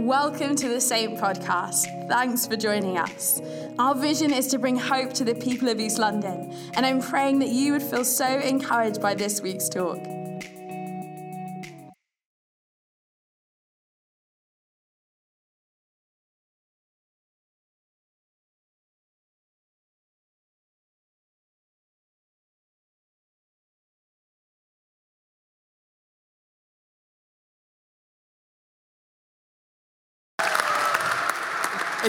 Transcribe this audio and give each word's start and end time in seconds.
Welcome 0.00 0.56
to 0.56 0.68
the 0.70 0.80
Saint 0.80 1.18
Podcast. 1.18 2.08
Thanks 2.08 2.46
for 2.46 2.56
joining 2.56 2.96
us. 2.96 3.38
Our 3.78 3.94
vision 3.94 4.32
is 4.32 4.46
to 4.46 4.58
bring 4.58 4.74
hope 4.74 5.12
to 5.12 5.24
the 5.24 5.34
people 5.34 5.68
of 5.68 5.78
East 5.78 5.98
London, 5.98 6.56
and 6.72 6.86
I'm 6.86 7.02
praying 7.02 7.40
that 7.40 7.50
you 7.50 7.74
would 7.74 7.82
feel 7.82 8.06
so 8.06 8.26
encouraged 8.26 9.02
by 9.02 9.12
this 9.12 9.42
week's 9.42 9.68
talk. 9.68 9.98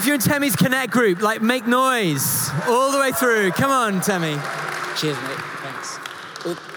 If 0.02 0.08
you're 0.08 0.16
in 0.16 0.22
Temmie's 0.22 0.56
Connect 0.56 0.92
group, 0.92 1.22
like 1.22 1.44
make 1.44 1.68
noise 1.68 2.50
all 2.68 2.92
the 2.92 2.98
way 2.98 3.12
through. 3.12 3.52
Come 3.52 3.70
on, 3.70 4.02
Temmie. 4.02 4.34
Cheers, 5.00 5.16
mate. 5.22 5.38
Thanks. 5.62 6.00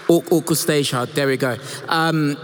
Awkward 0.07 0.57
stage. 0.57 0.91
There 0.91 1.25
we 1.25 1.35
go. 1.35 1.57
Um, 1.89 2.37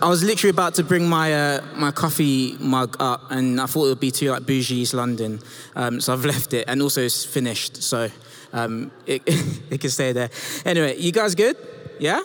I 0.00 0.08
was 0.08 0.22
literally 0.22 0.50
about 0.50 0.74
to 0.74 0.84
bring 0.84 1.08
my 1.08 1.34
uh, 1.34 1.64
my 1.74 1.90
coffee 1.90 2.56
mug 2.60 2.96
up, 3.00 3.32
and 3.32 3.60
I 3.60 3.66
thought 3.66 3.86
it 3.86 3.88
would 3.88 3.98
be 3.98 4.12
too 4.12 4.30
like 4.30 4.46
bougie 4.46 4.76
East 4.76 4.94
London, 4.94 5.40
um, 5.74 6.00
so 6.00 6.12
I've 6.12 6.24
left 6.34 6.54
it, 6.54 6.66
and 6.68 6.82
also 6.82 7.00
it's 7.00 7.24
finished, 7.24 7.82
so 7.82 8.08
um, 8.52 8.92
it, 9.06 9.22
it 9.70 9.80
can 9.80 9.90
stay 9.90 10.12
there. 10.12 10.30
Anyway, 10.64 10.98
you 10.98 11.10
guys 11.10 11.34
good? 11.34 11.56
Yeah, 11.98 12.22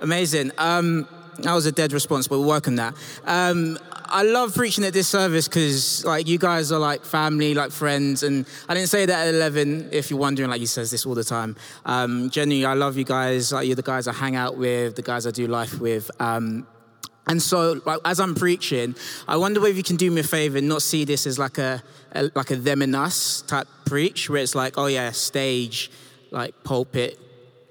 amazing. 0.00 0.50
Um, 0.58 1.06
that 1.38 1.54
was 1.54 1.66
a 1.66 1.72
dead 1.72 1.92
response, 1.92 2.26
but 2.26 2.40
we'll 2.40 2.48
work 2.48 2.66
on 2.66 2.74
that. 2.76 2.94
I 4.12 4.22
love 4.24 4.54
preaching 4.54 4.84
at 4.84 4.92
this 4.92 5.08
service 5.08 5.48
because 5.48 6.04
like 6.04 6.28
you 6.28 6.38
guys 6.38 6.70
are 6.70 6.78
like 6.78 7.02
family, 7.02 7.54
like 7.54 7.70
friends, 7.70 8.22
and 8.22 8.46
I 8.68 8.74
didn't 8.74 8.90
say 8.90 9.06
that 9.06 9.26
at 9.26 9.34
eleven. 9.34 9.88
If 9.90 10.10
you're 10.10 10.18
wondering, 10.18 10.50
like 10.50 10.60
he 10.60 10.66
says 10.66 10.90
this 10.90 11.06
all 11.06 11.14
the 11.14 11.24
time. 11.24 11.56
Um, 11.86 12.28
genuinely, 12.28 12.66
I 12.66 12.74
love 12.74 12.98
you 12.98 13.04
guys. 13.04 13.52
Like 13.52 13.66
you're 13.66 13.74
the 13.74 13.82
guys 13.82 14.06
I 14.06 14.12
hang 14.12 14.36
out 14.36 14.58
with, 14.58 14.96
the 14.96 15.02
guys 15.02 15.26
I 15.26 15.30
do 15.30 15.46
life 15.46 15.80
with. 15.80 16.10
Um, 16.20 16.66
and 17.26 17.40
so, 17.40 17.80
like, 17.86 18.00
as 18.04 18.20
I'm 18.20 18.34
preaching, 18.34 18.94
I 19.26 19.36
wonder 19.36 19.66
if 19.66 19.76
you 19.76 19.82
can 19.82 19.96
do 19.96 20.10
me 20.10 20.20
a 20.20 20.24
favor 20.24 20.58
and 20.58 20.68
not 20.68 20.82
see 20.82 21.04
this 21.04 21.26
as 21.26 21.38
like 21.38 21.56
a, 21.56 21.82
a 22.12 22.30
like 22.34 22.50
a 22.50 22.56
them 22.56 22.82
and 22.82 22.94
us 22.94 23.42
type 23.42 23.68
preach, 23.86 24.28
where 24.28 24.42
it's 24.42 24.54
like, 24.54 24.76
oh 24.76 24.86
yeah, 24.86 25.10
stage, 25.12 25.90
like 26.30 26.52
pulpit, 26.64 27.18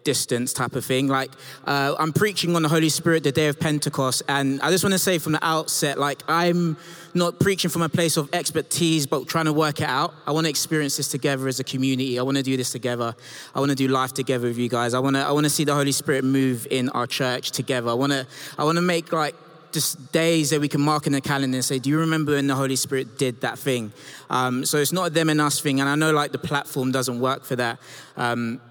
distance 0.03 0.53
type 0.53 0.75
of 0.75 0.85
thing. 0.85 1.07
Like, 1.07 1.31
uh, 1.65 1.95
I'm 1.97 2.13
preaching 2.13 2.55
on 2.55 2.63
the 2.63 2.69
Holy 2.69 2.89
Spirit 2.89 3.23
the 3.23 3.31
day 3.31 3.47
of 3.47 3.59
Pentecost, 3.59 4.23
and 4.27 4.61
I 4.61 4.71
just 4.71 4.83
want 4.83 4.93
to 4.93 4.99
say 4.99 5.17
from 5.17 5.33
the 5.33 5.45
outset, 5.45 5.97
like, 5.97 6.21
I'm 6.27 6.77
not 7.13 7.39
preaching 7.39 7.69
from 7.69 7.81
a 7.81 7.89
place 7.89 8.17
of 8.17 8.29
expertise, 8.33 9.05
but 9.05 9.27
trying 9.27 9.45
to 9.45 9.53
work 9.53 9.81
it 9.81 9.87
out. 9.87 10.13
I 10.25 10.31
want 10.31 10.45
to 10.45 10.49
experience 10.49 10.97
this 10.97 11.07
together 11.07 11.47
as 11.47 11.59
a 11.59 11.63
community. 11.63 12.19
I 12.19 12.23
want 12.23 12.37
to 12.37 12.43
do 12.43 12.55
this 12.57 12.71
together. 12.71 13.15
I 13.53 13.59
want 13.59 13.69
to 13.69 13.75
do 13.75 13.87
life 13.87 14.13
together 14.13 14.47
with 14.47 14.57
you 14.57 14.69
guys. 14.69 14.93
I 14.93 14.99
want 14.99 15.15
to, 15.15 15.21
I 15.21 15.31
want 15.31 15.45
to 15.45 15.49
see 15.49 15.63
the 15.63 15.73
Holy 15.73 15.91
Spirit 15.91 16.23
move 16.23 16.67
in 16.69 16.89
our 16.89 17.07
church 17.07 17.51
together. 17.51 17.89
I 17.89 17.93
want 17.93 18.11
to, 18.11 18.25
I 18.57 18.63
want 18.63 18.77
to 18.77 18.81
make 18.81 19.11
like 19.11 19.35
just 19.71 20.11
days 20.11 20.49
that 20.49 20.59
we 20.59 20.67
can 20.67 20.81
mark 20.81 21.07
in 21.07 21.13
the 21.13 21.21
calendar 21.21 21.55
and 21.55 21.65
say, 21.65 21.79
Do 21.79 21.89
you 21.89 21.99
remember 21.99 22.33
when 22.33 22.47
the 22.47 22.55
Holy 22.55 22.75
Spirit 22.75 23.17
did 23.17 23.41
that 23.41 23.57
thing? 23.57 23.91
Um, 24.29 24.65
so 24.65 24.77
it's 24.77 24.91
not 24.91 25.07
a 25.07 25.09
them 25.09 25.29
and 25.29 25.41
us 25.41 25.59
thing. 25.59 25.79
And 25.79 25.89
I 25.89 25.95
know 25.95 26.11
like 26.11 26.31
the 26.31 26.37
platform 26.37 26.91
doesn't 26.91 27.19
work 27.19 27.43
for 27.43 27.55
that. 27.55 27.79
Um, 28.17 28.61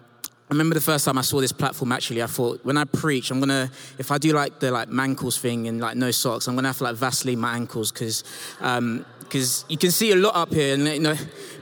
I 0.51 0.55
remember 0.55 0.75
the 0.75 0.81
first 0.81 1.05
time 1.05 1.17
I 1.17 1.21
saw 1.21 1.41
this 1.41 1.53
platform. 1.53 1.93
Actually, 1.93 2.25
I 2.25 2.27
thought 2.27 2.65
when 2.65 2.77
I 2.77 2.83
preach, 2.85 3.31
I'm 3.31 3.39
gonna 3.39 3.71
if 3.99 4.11
I 4.11 4.19
do 4.19 4.33
like 4.33 4.59
the 4.59 4.73
like 4.73 4.89
mankles 4.89 5.39
thing 5.39 5.69
and 5.69 5.81
like 5.81 5.97
no 5.97 6.11
socks, 6.11 6.49
I'm 6.49 6.57
gonna 6.57 6.67
have 6.67 6.79
to 6.79 6.85
like 6.85 6.97
Vaseline 6.97 7.39
my 7.39 7.55
ankles 7.55 7.93
because 7.93 8.25
because 8.59 9.63
um, 9.63 9.67
you 9.69 9.79
can 9.79 9.93
see 9.93 10.11
a 10.11 10.17
lot 10.17 10.35
up 10.35 10.53
here, 10.53 10.75
and 10.75 10.89
you 10.89 10.99
know 10.99 11.15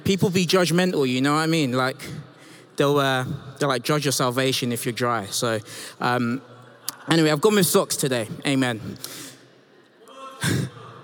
people 0.04 0.30
be 0.30 0.46
judgmental. 0.46 1.06
You 1.06 1.20
know 1.20 1.34
what 1.34 1.40
I 1.40 1.46
mean? 1.46 1.72
Like 1.72 2.02
they'll 2.76 2.96
uh, 2.96 3.26
they'll 3.58 3.68
like 3.68 3.82
judge 3.82 4.06
your 4.06 4.12
salvation 4.12 4.72
if 4.72 4.86
you're 4.86 4.94
dry. 4.94 5.26
So 5.26 5.58
um, 6.00 6.40
anyway, 7.10 7.30
I've 7.30 7.42
got 7.42 7.52
my 7.52 7.60
socks 7.60 7.94
today. 7.94 8.26
Amen. 8.46 8.96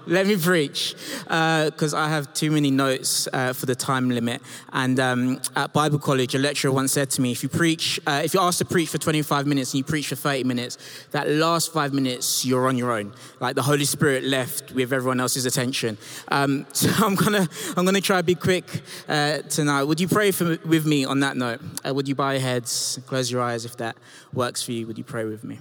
Let 0.06 0.26
me 0.26 0.36
preach, 0.36 0.94
because 1.24 1.94
uh, 1.94 1.98
I 1.98 2.08
have 2.08 2.32
too 2.34 2.50
many 2.50 2.70
notes 2.70 3.26
uh, 3.32 3.54
for 3.54 3.64
the 3.64 3.74
time 3.74 4.10
limit. 4.10 4.42
And 4.72 5.00
um, 5.00 5.40
at 5.56 5.72
Bible 5.72 5.98
college, 5.98 6.34
a 6.34 6.38
lecturer 6.38 6.70
once 6.72 6.92
said 6.92 7.08
to 7.10 7.22
me, 7.22 7.32
if 7.32 7.42
you 7.42 7.48
preach, 7.48 7.98
uh, 8.06 8.20
if 8.22 8.34
you're 8.34 8.42
asked 8.42 8.58
to 8.58 8.66
preach 8.66 8.90
for 8.90 8.98
25 8.98 9.46
minutes 9.46 9.72
and 9.72 9.78
you 9.78 9.84
preach 9.84 10.08
for 10.08 10.16
30 10.16 10.44
minutes, 10.44 10.76
that 11.12 11.28
last 11.28 11.72
five 11.72 11.94
minutes 11.94 12.44
you're 12.44 12.68
on 12.68 12.76
your 12.76 12.92
own. 12.92 13.14
Like 13.40 13.54
the 13.54 13.62
Holy 13.62 13.86
Spirit 13.86 14.24
left 14.24 14.72
with 14.72 14.92
everyone 14.92 15.20
else's 15.20 15.46
attention. 15.46 15.96
Um, 16.28 16.66
so 16.72 16.90
I'm 17.04 17.14
gonna, 17.14 17.48
I'm 17.76 17.86
gonna 17.86 18.00
try 18.00 18.18
to 18.18 18.22
be 18.22 18.34
quick 18.34 18.82
uh, 19.08 19.38
tonight. 19.38 19.84
Would 19.84 20.00
you 20.00 20.08
pray 20.08 20.32
for, 20.32 20.58
with 20.66 20.84
me 20.84 21.04
on 21.06 21.20
that 21.20 21.36
note? 21.36 21.60
Uh, 21.86 21.94
would 21.94 22.08
you 22.08 22.14
bow 22.14 22.30
your 22.30 22.40
heads, 22.40 22.98
close 23.06 23.30
your 23.30 23.40
eyes 23.40 23.64
if 23.64 23.76
that 23.78 23.96
works 24.34 24.62
for 24.62 24.72
you? 24.72 24.86
Would 24.86 24.98
you 24.98 25.04
pray 25.04 25.24
with 25.24 25.44
me? 25.44 25.58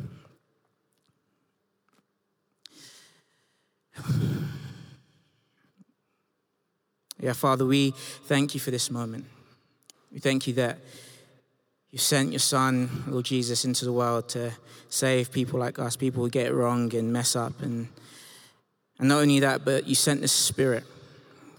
Yeah, 7.19 7.33
Father, 7.33 7.65
we 7.65 7.91
thank 8.25 8.53
you 8.53 8.59
for 8.59 8.69
this 8.71 8.91
moment. 8.91 9.25
We 10.11 10.19
thank 10.19 10.45
you 10.45 10.53
that 10.55 10.79
you 11.89 11.97
sent 11.97 12.31
your 12.31 12.39
Son, 12.39 12.89
Lord 13.07 13.23
Jesus, 13.23 13.65
into 13.65 13.85
the 13.85 13.93
world 13.93 14.27
to 14.29 14.51
save 14.89 15.31
people 15.31 15.59
like 15.59 15.79
us, 15.79 15.95
people 15.95 16.23
who 16.23 16.29
get 16.29 16.47
it 16.47 16.53
wrong 16.53 16.93
and 16.95 17.13
mess 17.13 17.35
up. 17.35 17.61
And, 17.61 17.87
and 18.99 19.07
not 19.07 19.21
only 19.21 19.39
that, 19.39 19.63
but 19.63 19.87
you 19.87 19.95
sent 19.95 20.21
the 20.21 20.27
Spirit 20.27 20.83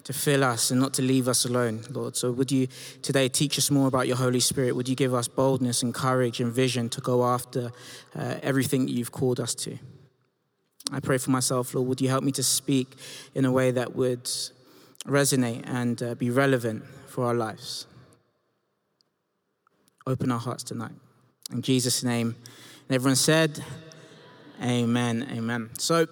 to 0.05 0.13
fill 0.13 0.45
us 0.45 0.71
and 0.71 0.81
not 0.81 0.93
to 0.95 1.03
leave 1.03 1.29
us 1.29 1.47
alone, 1.47 1.83
Lord. 1.91 2.17
So 2.17 2.31
would 2.31 2.53
you 2.53 2.69
today 3.01 3.29
teach 3.29 3.57
us 3.57 3.71
more 3.71 3.89
about 3.89 4.07
your 4.07 4.17
Holy 4.17 4.41
Spirit? 4.41 4.77
Would 4.77 4.89
you 4.89 4.97
give 4.97 5.15
us 5.15 5.29
boldness 5.29 5.83
and 5.83 5.95
courage 5.95 6.41
and 6.41 6.53
vision 6.53 6.91
to 6.91 7.01
go 7.01 7.25
after 7.25 7.73
uh, 8.15 8.35
everything 8.43 8.87
you've 8.89 9.13
called 9.13 9.41
us 9.41 9.55
to? 9.55 9.79
I 10.93 11.01
pray 11.01 11.19
for 11.19 11.31
myself, 11.31 11.75
Lord, 11.75 11.89
would 11.89 12.01
you 12.01 12.09
help 12.09 12.25
me 12.25 12.33
to 12.33 12.43
speak 12.43 12.95
in 13.35 13.45
a 13.45 13.53
way 13.53 13.71
that 13.71 13.97
would 13.97 14.25
resonate 15.07 15.63
and 15.67 16.03
uh, 16.03 16.15
be 16.15 16.31
relevant 16.31 16.85
for 17.07 17.25
our 17.25 17.35
lives? 17.35 17.87
Open 20.07 20.31
our 20.31 20.39
hearts 20.39 20.63
tonight. 20.63 20.93
In 21.51 21.63
Jesus' 21.63 22.05
name. 22.05 22.37
And 22.89 22.95
everyone 22.95 23.17
said, 23.17 23.65
Amen, 24.63 25.27
amen. 25.33 25.71
So, 25.79 26.07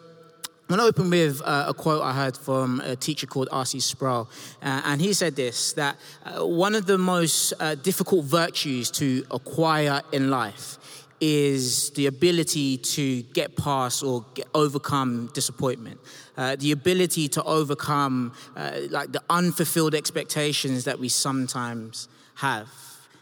I'm 0.72 0.78
going 0.78 0.90
to 0.90 1.00
open 1.00 1.10
with 1.10 1.42
uh, 1.44 1.66
a 1.68 1.74
quote 1.74 2.02
I 2.02 2.14
heard 2.14 2.34
from 2.34 2.80
a 2.80 2.96
teacher 2.96 3.26
called 3.26 3.48
R.C. 3.52 3.78
Sproul. 3.80 4.30
Uh, 4.62 4.80
and 4.86 5.02
he 5.02 5.12
said 5.12 5.36
this 5.36 5.74
that 5.74 5.96
uh, 6.24 6.46
one 6.46 6.74
of 6.74 6.86
the 6.86 6.96
most 6.96 7.52
uh, 7.60 7.74
difficult 7.74 8.24
virtues 8.24 8.90
to 8.92 9.22
acquire 9.30 10.00
in 10.12 10.30
life 10.30 11.01
is 11.24 11.90
the 11.90 12.06
ability 12.06 12.76
to 12.78 13.22
get 13.22 13.54
past 13.56 14.02
or 14.02 14.26
get, 14.34 14.48
overcome 14.54 15.30
disappointment, 15.32 16.00
uh, 16.36 16.56
the 16.56 16.72
ability 16.72 17.28
to 17.28 17.40
overcome 17.44 18.32
uh, 18.56 18.72
like 18.90 19.12
the 19.12 19.22
unfulfilled 19.30 19.94
expectations 19.94 20.82
that 20.82 20.98
we 20.98 21.08
sometimes 21.08 22.08
have. 22.34 22.68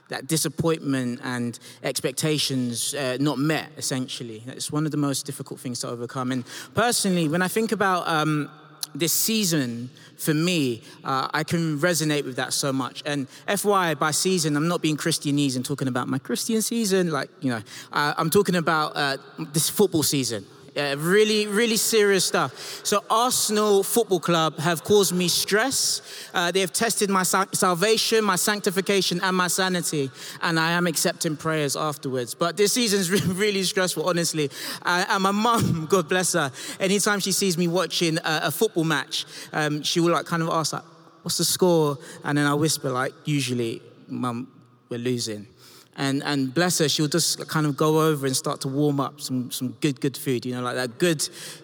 That 0.09 0.27
disappointment 0.27 1.21
and 1.23 1.59
expectations 1.83 2.95
uh, 2.95 3.19
not 3.21 3.39
met, 3.39 3.71
essentially. 3.77 4.43
It's 4.47 4.73
one 4.73 4.87
of 4.87 4.93
the 4.93 4.97
most 4.97 5.27
difficult 5.27 5.61
things 5.61 5.81
to 5.81 5.89
overcome. 5.89 6.33
And 6.33 6.45
personally, 6.75 7.29
when 7.29 7.43
I 7.43 7.49
think 7.49 7.71
about 7.71 8.09
um, 8.09 8.51
this 8.95 9.13
season 9.13 9.91
for 10.17 10.35
me, 10.35 10.83
uh, 11.03 11.29
I 11.33 11.45
can 11.45 11.79
resonate 11.79 12.25
with 12.25 12.37
that 12.37 12.53
so 12.53 12.73
much. 12.73 13.03
And 13.07 13.29
FY, 13.49 13.95
by 13.95 14.11
season, 14.11 14.57
I'm 14.57 14.69
not 14.69 14.83
being 14.83 14.97
Christianese 14.97 15.57
and 15.57 15.65
talking 15.65 15.89
about 15.89 16.09
my 16.09 16.19
Christian 16.19 16.61
season. 16.61 17.11
Like, 17.11 17.31
you 17.41 17.51
know, 17.51 17.63
uh, 17.93 18.15
I'm 18.19 18.29
talking 18.29 18.57
about 18.57 18.93
uh, 18.97 19.17
this 19.53 19.71
football 19.71 20.03
season. 20.03 20.45
Yeah, 20.77 20.95
really, 20.97 21.49
really 21.49 21.77
serious 21.77 22.25
stuff. 22.25 22.81
So, 22.85 23.03
Arsenal 23.11 23.83
Football 23.83 24.21
Club 24.21 24.57
have 24.59 24.85
caused 24.85 25.13
me 25.13 25.27
stress. 25.27 26.01
Uh, 26.33 26.53
they 26.53 26.61
have 26.61 26.73
tested 26.73 27.11
my 27.11 27.25
sa- 27.25 27.47
salvation, 27.53 28.23
my 28.23 28.37
sanctification, 28.37 29.21
and 29.21 29.37
my 29.37 29.49
sanity. 29.49 30.13
And 30.43 30.61
I 30.61 30.71
am 30.71 30.87
accepting 30.87 31.37
prayers 31.37 31.75
afterwards. 31.75 32.35
But 32.35 32.57
this 32.57 32.73
season's 32.73 33.11
really 33.27 33.65
stressful, 33.65 34.09
honestly. 34.09 34.49
Uh, 34.83 35.05
and 35.09 35.23
my 35.25 35.33
mum, 35.33 35.87
God 35.91 36.09
bless 36.09 36.35
her, 36.35 36.53
anytime 36.79 37.19
she 37.19 37.33
sees 37.33 37.59
me 37.59 37.67
watching 37.67 38.19
a, 38.19 38.41
a 38.45 38.51
football 38.53 38.85
match, 38.85 39.27
um, 39.53 39.83
she 39.83 39.99
will 39.99 40.13
like 40.13 40.27
kind 40.27 40.43
of 40.43 40.51
ask, 40.51 40.73
like, 40.73 40.85
what's 41.23 41.39
the 41.39 41.45
score? 41.45 41.99
And 42.23 42.39
then 42.39 42.47
I 42.47 42.55
whisper, 42.55 42.91
like, 42.91 43.13
usually, 43.25 43.83
mum, 44.07 44.47
we're 44.89 44.99
losing 44.99 45.49
and, 45.97 46.23
and 46.23 46.55
bless 46.55 46.79
her, 46.79 46.89
she'll 46.89 47.09
just 47.09 47.47
kind 47.49 47.67
of 47.67 47.77
go 47.77 48.01
over 48.01 48.27
and 48.27 48.37
start 48.37 48.61
to 48.63 48.69
warm 48.69 49.01
up 49.01 49.21
some, 49.21 49.51
some 49.51 49.77
good, 49.81 50.01
good 50.01 50.17
food, 50.17 50.47
you 50.47 50.55
know, 50.55 50.63
like 50.63 50.77
that 50.77 50.99
good, 50.99 51.21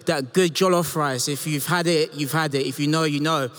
that 0.06 0.32
good 0.32 0.54
jollof 0.54 0.94
rice. 0.94 1.28
If 1.28 1.46
you've 1.46 1.66
had 1.66 1.86
it, 1.86 2.12
you've 2.14 2.32
had 2.32 2.54
it. 2.54 2.66
If 2.66 2.78
you 2.80 2.88
know, 2.88 3.04
you 3.04 3.20
know. 3.20 3.50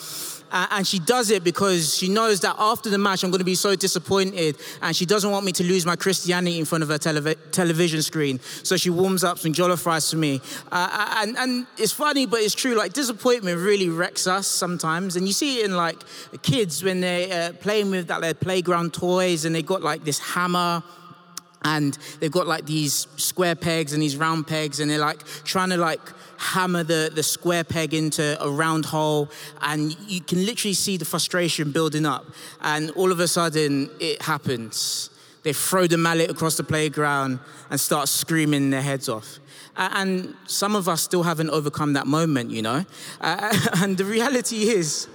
And 0.51 0.87
she 0.87 0.99
does 0.99 1.29
it 1.31 1.43
because 1.43 1.95
she 1.95 2.09
knows 2.09 2.41
that 2.41 2.55
after 2.57 2.89
the 2.89 2.97
match, 2.97 3.23
I'm 3.23 3.31
going 3.31 3.39
to 3.39 3.45
be 3.45 3.55
so 3.55 3.75
disappointed. 3.75 4.57
And 4.81 4.95
she 4.95 5.05
doesn't 5.05 5.29
want 5.29 5.45
me 5.45 5.51
to 5.53 5.63
lose 5.63 5.85
my 5.85 5.95
Christianity 5.95 6.59
in 6.59 6.65
front 6.65 6.83
of 6.83 6.89
her 6.89 6.97
telev- 6.97 7.37
television 7.51 8.01
screen. 8.01 8.39
So 8.63 8.77
she 8.77 8.89
warms 8.89 9.23
up 9.23 9.39
some 9.39 9.53
jollof 9.53 9.85
rice 9.85 10.11
for 10.11 10.17
me. 10.17 10.41
Uh, 10.71 11.15
and, 11.21 11.37
and 11.37 11.67
it's 11.77 11.91
funny, 11.91 12.25
but 12.25 12.39
it's 12.41 12.55
true. 12.55 12.75
Like, 12.75 12.93
disappointment 12.93 13.59
really 13.59 13.89
wrecks 13.89 14.27
us 14.27 14.47
sometimes. 14.47 15.15
And 15.15 15.27
you 15.27 15.33
see 15.33 15.59
it 15.59 15.65
in 15.65 15.75
like 15.75 15.97
kids 16.41 16.83
when 16.83 17.01
they're 17.01 17.49
uh, 17.49 17.53
playing 17.53 17.91
with 17.91 18.07
that, 18.07 18.21
their 18.21 18.33
playground 18.33 18.93
toys 18.93 19.45
and 19.45 19.53
they 19.55 19.61
got 19.61 19.81
like 19.81 20.03
this 20.03 20.19
hammer 20.19 20.83
and 21.67 21.97
they've 22.19 22.31
got 22.31 22.47
like 22.47 22.65
these 22.65 23.07
square 23.17 23.55
pegs 23.55 23.91
and 23.91 24.01
these 24.01 24.15
round 24.15 24.47
pegs 24.47 24.79
and 24.79 24.89
they're 24.89 24.99
like 24.99 25.23
trying 25.43 25.69
to 25.69 25.77
like 25.77 25.99
hammer 26.37 26.83
the, 26.83 27.11
the 27.13 27.23
square 27.23 27.65
peg 27.65 27.93
into 27.93 28.41
a 28.41 28.49
round 28.49 28.85
hole. 28.85 29.29
And 29.61 29.97
you 30.09 30.21
can 30.21 30.45
literally 30.45 30.73
see 30.73 30.95
the 30.95 31.05
frustration 31.05 31.71
building 31.71 32.05
up. 32.05 32.25
And 32.61 32.91
all 32.91 33.11
of 33.11 33.19
a 33.19 33.27
sudden 33.27 33.89
it 33.99 34.21
happens. 34.21 35.09
They 35.43 35.51
throw 35.53 35.87
the 35.87 35.97
mallet 35.97 36.31
across 36.31 36.55
the 36.55 36.63
playground 36.63 37.39
and 37.69 37.79
start 37.79 38.07
screaming 38.07 38.69
their 38.69 38.81
heads 38.81 39.09
off. 39.09 39.39
And 39.75 40.35
some 40.47 40.75
of 40.75 40.87
us 40.87 41.01
still 41.01 41.23
haven't 41.23 41.49
overcome 41.49 41.93
that 41.93 42.07
moment 42.07 42.49
you 42.49 42.61
know? 42.61 42.85
And 43.21 43.97
the 43.97 44.05
reality 44.05 44.69
is 44.69 45.07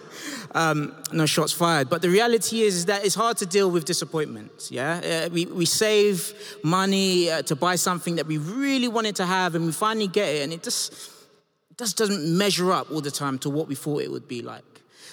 um, 0.55 0.95
no 1.13 1.27
shots 1.27 1.53
fired. 1.53 1.89
But 1.89 2.03
the 2.03 2.09
reality 2.09 2.63
is, 2.63 2.77
is, 2.77 2.87
that 2.87 3.05
it's 3.05 3.15
hard 3.15 3.37
to 3.39 3.47
deal 3.47 3.71
with 3.71 3.85
disappointment. 3.85 4.69
Yeah, 4.71 5.27
uh, 5.27 5.29
we, 5.31 5.47
we 5.47 5.65
save 5.65 6.35
money 6.63 7.31
uh, 7.31 7.43
to 7.43 7.57
buy 7.57 7.77
something 7.77 8.17
that 8.17 8.27
we 8.27 8.39
really 8.39 8.89
wanted 8.89 9.17
to 9.17 9.27
have, 9.27 9.55
and 9.55 9.67
we 9.67 9.73
finally 9.73 10.09
get 10.09 10.29
it, 10.29 10.43
and 10.43 10.53
it 10.53 10.63
just 10.63 11.11
just 11.79 11.97
doesn't 11.97 12.37
measure 12.37 12.71
up 12.71 12.91
all 12.91 13.01
the 13.01 13.11
time 13.11 13.39
to 13.39 13.51
what 13.51 13.67
we 13.67 13.75
thought 13.75 14.03
it 14.03 14.11
would 14.11 14.29
be 14.29 14.43
like. 14.43 14.65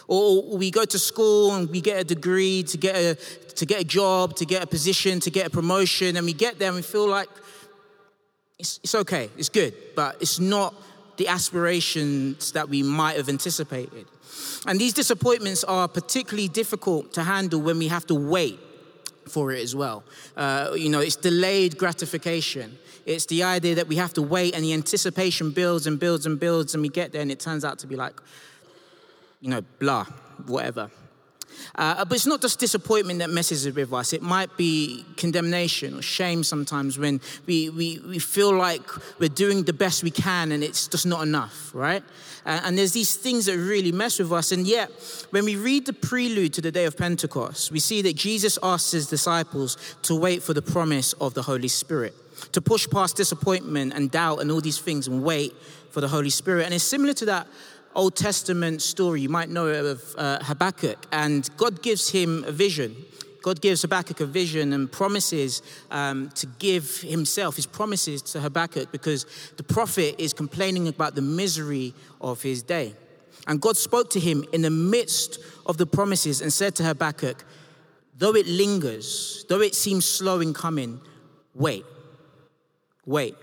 Or 0.07 0.57
we 0.57 0.71
go 0.71 0.85
to 0.85 0.99
school 0.99 1.55
and 1.55 1.69
we 1.69 1.81
get 1.81 1.99
a 1.99 2.03
degree 2.03 2.63
to 2.63 2.77
get 2.77 2.95
a 2.95 3.15
to 3.55 3.65
get 3.65 3.81
a 3.81 3.83
job, 3.83 4.35
to 4.37 4.45
get 4.45 4.63
a 4.63 4.67
position, 4.67 5.19
to 5.21 5.29
get 5.29 5.47
a 5.47 5.49
promotion, 5.49 6.17
and 6.17 6.25
we 6.25 6.33
get 6.33 6.59
there 6.59 6.69
and 6.69 6.75
we 6.75 6.81
feel 6.81 7.07
like 7.07 7.29
it's, 8.57 8.79
it's 8.83 8.95
okay, 8.95 9.29
it's 9.37 9.49
good, 9.49 9.73
but 9.95 10.17
it's 10.21 10.39
not 10.39 10.73
the 11.17 11.27
aspirations 11.27 12.51
that 12.53 12.69
we 12.69 12.83
might 12.83 13.17
have 13.17 13.29
anticipated. 13.29 14.05
And 14.65 14.79
these 14.79 14.93
disappointments 14.93 15.63
are 15.63 15.87
particularly 15.87 16.47
difficult 16.47 17.13
to 17.13 17.23
handle 17.23 17.61
when 17.61 17.77
we 17.77 17.87
have 17.87 18.05
to 18.07 18.15
wait 18.15 18.59
for 19.27 19.51
it 19.51 19.61
as 19.61 19.75
well. 19.75 20.03
Uh, 20.35 20.73
you 20.75 20.89
know, 20.89 20.99
it's 20.99 21.15
delayed 21.15 21.77
gratification. 21.77 22.77
It's 23.05 23.25
the 23.27 23.43
idea 23.43 23.75
that 23.75 23.87
we 23.87 23.95
have 23.95 24.13
to 24.13 24.21
wait 24.21 24.55
and 24.55 24.63
the 24.63 24.73
anticipation 24.73 25.51
builds 25.51 25.87
and 25.87 25.99
builds 25.99 26.25
and 26.25 26.39
builds 26.39 26.73
and 26.73 26.81
we 26.81 26.89
get 26.89 27.11
there 27.11 27.21
and 27.21 27.31
it 27.31 27.39
turns 27.39 27.63
out 27.63 27.79
to 27.79 27.87
be 27.87 27.95
like, 27.95 28.19
you 29.41 29.49
know, 29.49 29.61
blah, 29.79 30.05
whatever. 30.45 30.91
Uh, 31.75 32.05
but 32.05 32.15
it's 32.15 32.25
not 32.25 32.41
just 32.41 32.59
disappointment 32.59 33.19
that 33.19 33.29
messes 33.29 33.71
with 33.71 33.93
us. 33.93 34.13
It 34.13 34.21
might 34.21 34.55
be 34.57 35.05
condemnation 35.17 35.97
or 35.97 36.01
shame 36.01 36.43
sometimes 36.43 36.97
when 36.97 37.21
we, 37.45 37.69
we, 37.69 37.99
we 37.99 38.19
feel 38.19 38.53
like 38.53 38.83
we're 39.19 39.29
doing 39.29 39.63
the 39.63 39.73
best 39.73 40.03
we 40.03 40.11
can 40.11 40.51
and 40.51 40.63
it's 40.63 40.87
just 40.87 41.05
not 41.05 41.23
enough, 41.23 41.71
right? 41.73 42.03
Uh, 42.45 42.61
and 42.63 42.77
there's 42.77 42.93
these 42.93 43.15
things 43.15 43.45
that 43.45 43.57
really 43.57 43.91
mess 43.91 44.19
with 44.19 44.31
us. 44.31 44.51
And 44.51 44.65
yet, 44.65 44.89
when 45.31 45.45
we 45.45 45.55
read 45.55 45.85
the 45.85 45.93
prelude 45.93 46.53
to 46.53 46.61
the 46.61 46.71
day 46.71 46.85
of 46.85 46.97
Pentecost, 46.97 47.71
we 47.71 47.79
see 47.79 48.01
that 48.01 48.15
Jesus 48.15 48.57
asks 48.63 48.91
his 48.91 49.07
disciples 49.07 49.77
to 50.03 50.15
wait 50.15 50.41
for 50.41 50.53
the 50.53 50.61
promise 50.61 51.13
of 51.13 51.33
the 51.33 51.43
Holy 51.43 51.67
Spirit, 51.67 52.15
to 52.53 52.61
push 52.61 52.87
past 52.89 53.17
disappointment 53.17 53.93
and 53.93 54.09
doubt 54.09 54.39
and 54.39 54.51
all 54.51 54.61
these 54.61 54.79
things 54.79 55.07
and 55.07 55.23
wait 55.23 55.53
for 55.91 56.01
the 56.01 56.07
Holy 56.07 56.29
Spirit. 56.29 56.65
And 56.65 56.73
it's 56.73 56.83
similar 56.83 57.13
to 57.13 57.25
that 57.25 57.47
Old 57.95 58.15
Testament 58.15 58.81
story. 58.81 59.21
You 59.21 59.29
might 59.29 59.49
know 59.49 59.67
of 59.67 60.03
uh, 60.17 60.39
Habakkuk, 60.43 61.05
and 61.11 61.49
God 61.57 61.81
gives 61.81 62.09
him 62.09 62.43
a 62.45 62.51
vision. 62.51 62.95
God 63.41 63.61
gives 63.61 63.81
Habakkuk 63.81 64.19
a 64.19 64.25
vision 64.25 64.73
and 64.73 64.91
promises 64.91 65.61
um, 65.91 66.29
to 66.35 66.45
give 66.59 67.01
himself, 67.01 67.55
his 67.55 67.65
promises 67.65 68.21
to 68.23 68.41
Habakkuk, 68.41 68.91
because 68.91 69.25
the 69.57 69.63
prophet 69.63 70.15
is 70.17 70.33
complaining 70.33 70.87
about 70.87 71.15
the 71.15 71.21
misery 71.21 71.93
of 72.21 72.41
his 72.41 72.61
day. 72.61 72.93
And 73.47 73.61
God 73.61 73.77
spoke 73.77 74.09
to 74.11 74.19
him 74.19 74.45
in 74.51 74.61
the 74.61 74.69
midst 74.69 75.39
of 75.65 75.77
the 75.77 75.85
promises 75.85 76.41
and 76.41 76.51
said 76.51 76.75
to 76.75 76.83
Habakkuk, 76.83 77.43
Though 78.17 78.35
it 78.35 78.45
lingers, 78.47 79.45
though 79.47 79.61
it 79.61 79.73
seems 79.73 80.05
slow 80.05 80.41
in 80.41 80.53
coming, 80.53 80.99
wait, 81.55 81.85
wait. 83.05 83.35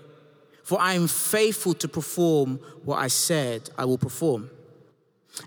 For 0.67 0.81
I 0.81 0.95
am 0.95 1.07
faithful 1.07 1.73
to 1.75 1.87
perform 1.87 2.59
what 2.83 2.97
I 2.97 3.07
said 3.07 3.69
I 3.77 3.85
will 3.85 3.97
perform. 3.97 4.49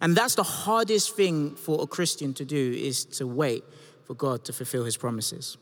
And 0.00 0.16
that's 0.16 0.34
the 0.34 0.42
hardest 0.42 1.14
thing 1.14 1.56
for 1.56 1.82
a 1.82 1.86
Christian 1.86 2.32
to 2.32 2.44
do 2.46 2.72
is 2.72 3.04
to 3.18 3.26
wait 3.26 3.62
for 4.06 4.14
God 4.14 4.46
to 4.46 4.54
fulfill 4.54 4.82
his 4.82 4.96
promises. 4.96 5.58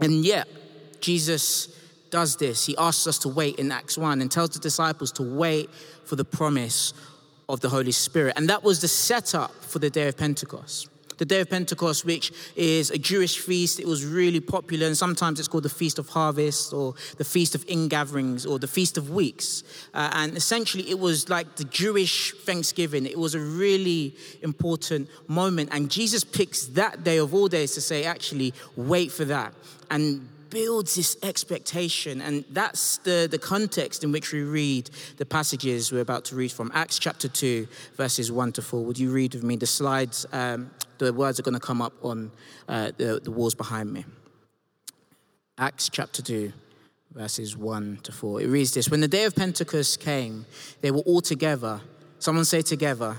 And 0.00 0.22
yet, 0.22 0.46
Jesus 1.00 1.68
does 2.10 2.36
this. 2.36 2.66
He 2.66 2.76
asks 2.76 3.06
us 3.06 3.18
to 3.20 3.30
wait 3.30 3.58
in 3.58 3.72
Acts 3.72 3.96
1 3.96 4.20
and 4.20 4.30
tells 4.30 4.50
the 4.50 4.58
disciples 4.58 5.12
to 5.12 5.22
wait 5.22 5.70
for 6.04 6.16
the 6.16 6.24
promise 6.26 6.92
of 7.48 7.62
the 7.62 7.70
Holy 7.70 7.90
Spirit. 7.90 8.34
And 8.36 8.50
that 8.50 8.62
was 8.62 8.82
the 8.82 8.88
setup 8.88 9.64
for 9.64 9.78
the 9.78 9.88
day 9.88 10.08
of 10.08 10.18
Pentecost 10.18 10.90
the 11.18 11.24
day 11.24 11.40
of 11.40 11.50
Pentecost, 11.50 12.04
which 12.04 12.32
is 12.54 12.90
a 12.90 12.98
Jewish 12.98 13.38
feast. 13.38 13.80
It 13.80 13.86
was 13.86 14.04
really 14.04 14.40
popular, 14.40 14.86
and 14.86 14.96
sometimes 14.96 15.38
it's 15.38 15.48
called 15.48 15.64
the 15.64 15.68
Feast 15.68 15.98
of 15.98 16.08
Harvest 16.08 16.72
or 16.72 16.94
the 17.18 17.24
Feast 17.24 17.54
of 17.54 17.64
Ingatherings 17.68 18.46
or 18.46 18.58
the 18.58 18.68
Feast 18.68 18.98
of 18.98 19.10
Weeks. 19.10 19.62
Uh, 19.94 20.10
and 20.12 20.36
essentially, 20.36 20.88
it 20.90 20.98
was 20.98 21.28
like 21.28 21.56
the 21.56 21.64
Jewish 21.64 22.32
Thanksgiving. 22.32 23.06
It 23.06 23.18
was 23.18 23.34
a 23.34 23.40
really 23.40 24.14
important 24.42 25.08
moment. 25.28 25.70
And 25.72 25.90
Jesus 25.90 26.24
picks 26.24 26.66
that 26.68 27.04
day 27.04 27.18
of 27.18 27.34
all 27.34 27.48
days 27.48 27.74
to 27.74 27.80
say, 27.80 28.04
actually, 28.04 28.52
wait 28.76 29.12
for 29.12 29.24
that. 29.26 29.52
And 29.90 30.28
builds 30.50 30.94
this 30.94 31.16
expectation. 31.22 32.20
And 32.20 32.44
that's 32.50 32.98
the, 32.98 33.28
the 33.30 33.38
context 33.38 34.04
in 34.04 34.12
which 34.12 34.32
we 34.32 34.42
read 34.42 34.90
the 35.16 35.26
passages 35.26 35.92
we're 35.92 36.00
about 36.00 36.24
to 36.26 36.36
read 36.36 36.52
from 36.52 36.70
Acts 36.74 36.98
chapter 36.98 37.28
2, 37.28 37.66
verses 37.96 38.30
1 38.30 38.52
to 38.52 38.62
4. 38.62 38.84
Would 38.84 38.98
you 38.98 39.10
read 39.10 39.34
with 39.34 39.44
me? 39.44 39.56
The 39.56 39.66
slides 39.66 40.26
um, 40.32 40.70
the 40.98 41.12
words 41.12 41.38
are 41.38 41.42
going 41.42 41.54
to 41.54 41.60
come 41.60 41.82
up 41.82 41.92
on 42.02 42.30
uh, 42.68 42.92
the, 42.96 43.20
the 43.22 43.30
walls 43.30 43.54
behind 43.54 43.92
me. 43.92 44.04
Acts 45.58 45.88
chapter 45.88 46.22
2, 46.22 46.52
verses 47.12 47.56
1 47.56 48.00
to 48.02 48.12
4. 48.12 48.42
It 48.42 48.48
reads 48.48 48.74
this 48.74 48.88
When 48.88 49.00
the 49.00 49.08
day 49.08 49.24
of 49.24 49.34
Pentecost 49.34 50.00
came, 50.00 50.46
they 50.80 50.90
were 50.90 51.00
all 51.00 51.20
together. 51.20 51.80
Someone 52.18 52.44
say 52.44 52.62
together. 52.62 53.16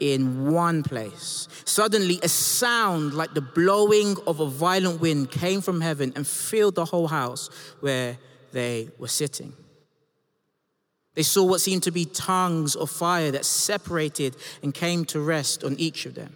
In 0.00 0.50
one 0.50 0.82
place. 0.82 1.46
Suddenly, 1.66 2.20
a 2.22 2.28
sound 2.28 3.12
like 3.12 3.34
the 3.34 3.42
blowing 3.42 4.16
of 4.26 4.40
a 4.40 4.46
violent 4.46 5.00
wind 5.00 5.30
came 5.30 5.60
from 5.60 5.82
heaven 5.82 6.12
and 6.16 6.26
filled 6.26 6.74
the 6.74 6.86
whole 6.86 7.08
house 7.08 7.50
where 7.80 8.16
they 8.52 8.88
were 8.98 9.08
sitting. 9.08 9.52
They 11.14 11.22
saw 11.22 11.44
what 11.44 11.60
seemed 11.60 11.82
to 11.82 11.90
be 11.90 12.06
tongues 12.06 12.74
of 12.74 12.90
fire 12.90 13.30
that 13.32 13.44
separated 13.44 14.36
and 14.62 14.72
came 14.72 15.04
to 15.06 15.20
rest 15.20 15.64
on 15.64 15.78
each 15.78 16.06
of 16.06 16.14
them. 16.14 16.34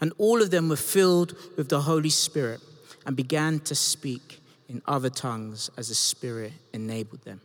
And 0.00 0.12
all 0.18 0.40
of 0.40 0.50
them 0.50 0.68
were 0.68 0.76
filled 0.76 1.36
with 1.56 1.68
the 1.68 1.82
Holy 1.82 2.10
Spirit 2.10 2.60
and 3.04 3.14
began 3.14 3.60
to 3.60 3.74
speak 3.74 4.40
in 4.68 4.80
other 4.86 5.10
tongues 5.10 5.70
as 5.76 5.88
the 5.88 5.94
Spirit 5.94 6.52
enabled 6.72 7.22
them. 7.24 7.40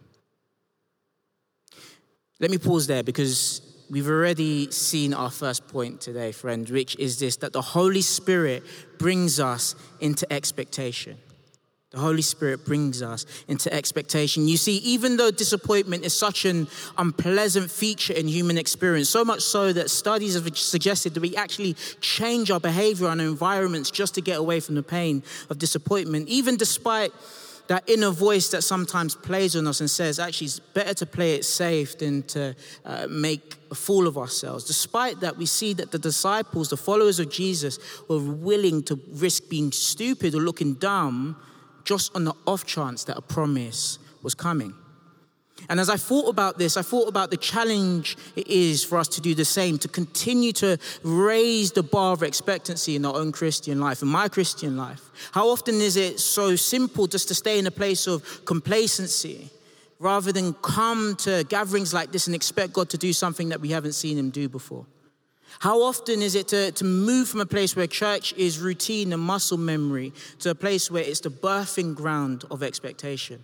Let 2.40 2.52
me 2.52 2.58
pause 2.58 2.88
there 2.88 3.04
because 3.04 3.62
we've 3.90 4.08
already 4.08 4.72
seen 4.72 5.14
our 5.14 5.32
first 5.32 5.68
point 5.68 6.02
today, 6.02 6.32
friend, 6.32 6.70
which 6.70 6.96
is 6.98 7.20
this 7.20 7.38
that 7.38 7.54
the 7.54 7.62
Holy 7.62 8.02
Spirit 8.02 8.64
brings 8.98 9.40
us 9.40 9.76
into 10.00 10.32
expectation. 10.32 11.18
The 11.92 11.98
Holy 11.98 12.22
Spirit 12.22 12.66
brings 12.66 13.02
us 13.02 13.26
into 13.48 13.74
expectation. 13.74 14.48
You 14.48 14.58
see, 14.58 14.78
even 14.78 15.18
though 15.18 15.32
disappointment 15.32 16.06
is 16.06 16.16
such 16.16 16.46
an 16.46 16.68
unpleasant 17.00 17.72
feature 17.72 18.14
in 18.14 18.28
human 18.28 18.60
experience, 18.60 19.10
so 19.10 19.26
much 19.26 19.42
so 19.42 19.74
that 19.74 19.90
studies 19.90 20.36
have 20.36 20.56
suggested 20.56 21.16
that 21.16 21.22
we 21.22 21.36
actually 21.36 21.74
change 22.00 22.52
our 22.52 22.60
behavior 22.60 23.08
and 23.08 23.20
our 23.20 23.28
environments 23.28 23.90
just 23.90 24.14
to 24.16 24.22
get 24.22 24.38
away 24.38 24.60
from 24.60 24.76
the 24.76 24.84
pain 24.84 25.24
of 25.50 25.58
disappointment, 25.58 26.28
even 26.28 26.58
despite 26.58 27.12
that 27.70 27.88
inner 27.88 28.10
voice 28.10 28.50
that 28.50 28.64
sometimes 28.64 29.14
plays 29.14 29.56
on 29.56 29.68
us 29.68 29.80
and 29.80 29.90
says, 29.90 30.18
actually, 30.18 30.46
it's 30.46 30.60
better 30.60 30.96
to 30.96 31.06
play 31.06 31.36
it 31.36 31.46
safe 31.46 32.00
than 32.00 32.24
to 32.24 32.56
uh, 32.84 33.06
make 33.08 33.58
a 33.70 33.76
fool 33.76 34.08
of 34.08 34.18
ourselves. 34.18 34.64
Despite 34.64 35.20
that, 35.20 35.38
we 35.38 35.46
see 35.46 35.74
that 35.74 35.92
the 35.92 36.00
disciples, 36.00 36.72
the 36.72 36.78
followers 36.78 37.20
of 37.20 37.30
Jesus, 37.30 37.78
were 38.10 38.18
willing 38.20 38.82
to 38.84 39.00
risk 39.12 39.50
being 39.50 39.72
stupid 39.72 40.34
or 40.34 40.40
looking 40.40 40.74
dumb 40.74 41.38
just 41.84 42.16
on 42.16 42.24
the 42.24 42.34
off 42.48 42.66
chance 42.66 43.04
that 43.04 43.18
a 43.18 43.22
promise 43.22 44.00
was 44.24 44.34
coming. 44.34 44.74
And 45.68 45.80
as 45.80 45.90
I 45.90 45.98
thought 45.98 46.30
about 46.30 46.58
this, 46.58 46.78
I 46.78 46.82
thought 46.82 47.08
about 47.08 47.32
the 47.32 47.38
challenge 47.38 48.18
it 48.36 48.48
is 48.48 48.84
for 48.84 48.98
us 48.98 49.08
to 49.10 49.22
do 49.22 49.36
the 49.36 49.46
same, 49.46 49.78
to 49.80 49.88
continue 49.88 50.52
to 50.54 50.78
raise 51.04 51.72
the 51.72 51.84
bar 51.84 52.14
of 52.14 52.24
expectancy 52.24 52.96
in 52.96 53.06
our 53.06 53.16
own 53.16 53.32
Christian 53.32 53.80
life, 53.80 54.02
in 54.02 54.08
my 54.08 54.30
Christian 54.30 54.78
life. 54.78 55.02
How 55.32 55.50
often 55.50 55.76
is 55.76 55.98
it 55.98 56.20
so 56.20 56.56
simple 56.56 57.08
just 57.08 57.28
to 57.28 57.36
stay 57.36 57.60
in 57.60 57.68
a 57.68 57.72
place 57.72 58.08
of 58.08 58.46
complacency 58.46 59.50
rather 60.00 60.32
than 60.32 60.54
come 60.54 61.16
to 61.18 61.44
gatherings 61.50 61.94
like 61.94 62.12
this 62.12 62.28
and 62.28 62.36
expect 62.36 62.74
God 62.74 62.90
to 62.92 62.98
do 62.98 63.12
something 63.12 63.50
that 63.50 63.60
we 63.60 63.70
haven't 63.70 63.94
seen 63.94 64.18
Him 64.18 64.30
do 64.30 64.48
before? 64.48 64.86
How 65.60 65.82
often 65.82 66.22
is 66.22 66.36
it 66.36 66.48
to, 66.50 66.72
to 66.74 66.86
move 66.86 67.28
from 67.28 67.42
a 67.42 67.46
place 67.46 67.76
where 67.76 67.88
church 67.88 68.34
is 68.34 68.60
routine 68.60 69.12
and 69.12 69.22
muscle 69.22 69.58
memory 69.58 70.14
to 70.40 70.52
a 70.52 70.56
place 70.56 70.90
where 70.90 71.04
it's 71.04 71.20
the 71.22 71.30
birthing 71.30 71.96
ground 71.96 72.46
of 72.52 72.64
expectation? 72.64 73.44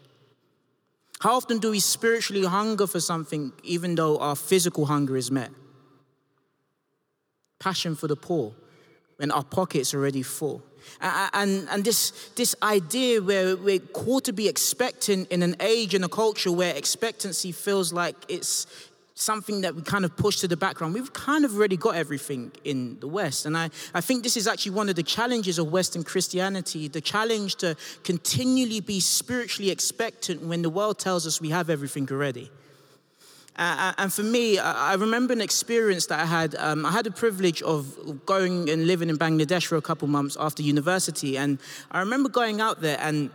How 1.20 1.36
often 1.36 1.60
do 1.60 1.72
we 1.72 1.80
spiritually 1.80 2.46
hunger 2.46 2.88
for 2.88 3.00
something 3.00 3.54
even 3.64 3.96
though 3.96 4.18
our 4.18 4.36
physical 4.36 4.86
hunger 4.86 5.16
is 5.16 5.32
met? 5.32 5.52
Passion 7.60 7.96
for 7.96 8.08
the 8.08 8.16
poor 8.16 8.54
when 9.18 9.32
our 9.32 9.44
pockets 9.44 9.94
are 9.94 10.00
already 10.00 10.22
full. 10.22 10.62
And, 11.02 11.68
and 11.70 11.84
this, 11.84 12.12
this 12.36 12.54
idea 12.62 13.22
where 13.22 13.56
we're 13.56 13.80
called 13.80 14.26
to 14.26 14.34
be 14.34 14.48
expectant 14.48 15.30
in 15.30 15.42
an 15.42 15.56
age 15.60 15.94
and 15.94 16.06
a 16.06 16.10
culture 16.10 16.52
where 16.52 16.76
expectancy 16.76 17.52
feels 17.52 17.92
like 17.92 18.16
it's, 18.28 18.68
something 19.16 19.62
that 19.62 19.74
we 19.74 19.82
kind 19.82 20.04
of 20.04 20.16
push 20.18 20.42
to 20.42 20.48
the 20.48 20.58
background. 20.58 20.94
We've 20.94 21.14
kind 21.14 21.46
of 21.46 21.56
already 21.56 21.78
got 21.78 21.96
everything 21.96 22.52
in 22.66 23.00
the 23.00 23.08
West. 23.08 23.46
And 23.46 23.58
I, 23.58 23.70
I 23.94 24.02
think 24.02 24.24
this 24.24 24.36
is 24.36 24.46
actually 24.46 24.74
one 24.74 24.90
of 24.90 24.96
the 24.96 25.04
challenges 25.04 25.58
of 25.58 25.72
Western 25.72 26.04
Christianity 26.04 26.90
the 26.90 27.02
challenge 27.02 27.56
to 27.56 27.78
continually 28.04 28.82
be 28.82 29.00
spiritually 29.00 29.72
expectant 29.72 30.42
when 30.42 30.62
the 30.62 30.70
world 30.70 31.00
tells 31.00 31.26
us 31.26 31.40
we 31.40 31.50
have 31.50 31.70
everything 31.70 32.08
already. 32.12 32.52
Uh, 33.58 33.94
and 33.98 34.12
for 34.12 34.24
me, 34.24 34.60
I 34.60 34.96
remember 34.96 35.32
an 35.32 35.40
experience 35.40 36.08
that 36.08 36.20
I 36.20 36.26
had. 36.26 36.56
Um, 36.56 36.86
I 36.86 36.92
had 36.92 37.06
the 37.06 37.12
privilege 37.12 37.62
of 37.62 38.26
going 38.26 38.70
and 38.70 38.86
living 38.86 39.10
in 39.10 39.18
Bangladesh 39.18 39.66
for 39.66 39.78
a 39.78 39.82
couple 39.82 40.10
months 40.10 40.36
after 40.38 40.62
university. 40.62 41.38
And 41.38 41.58
I 41.90 42.00
remember 42.00 42.28
going 42.28 42.60
out 42.60 42.82
there 42.82 42.98
and 43.00 43.30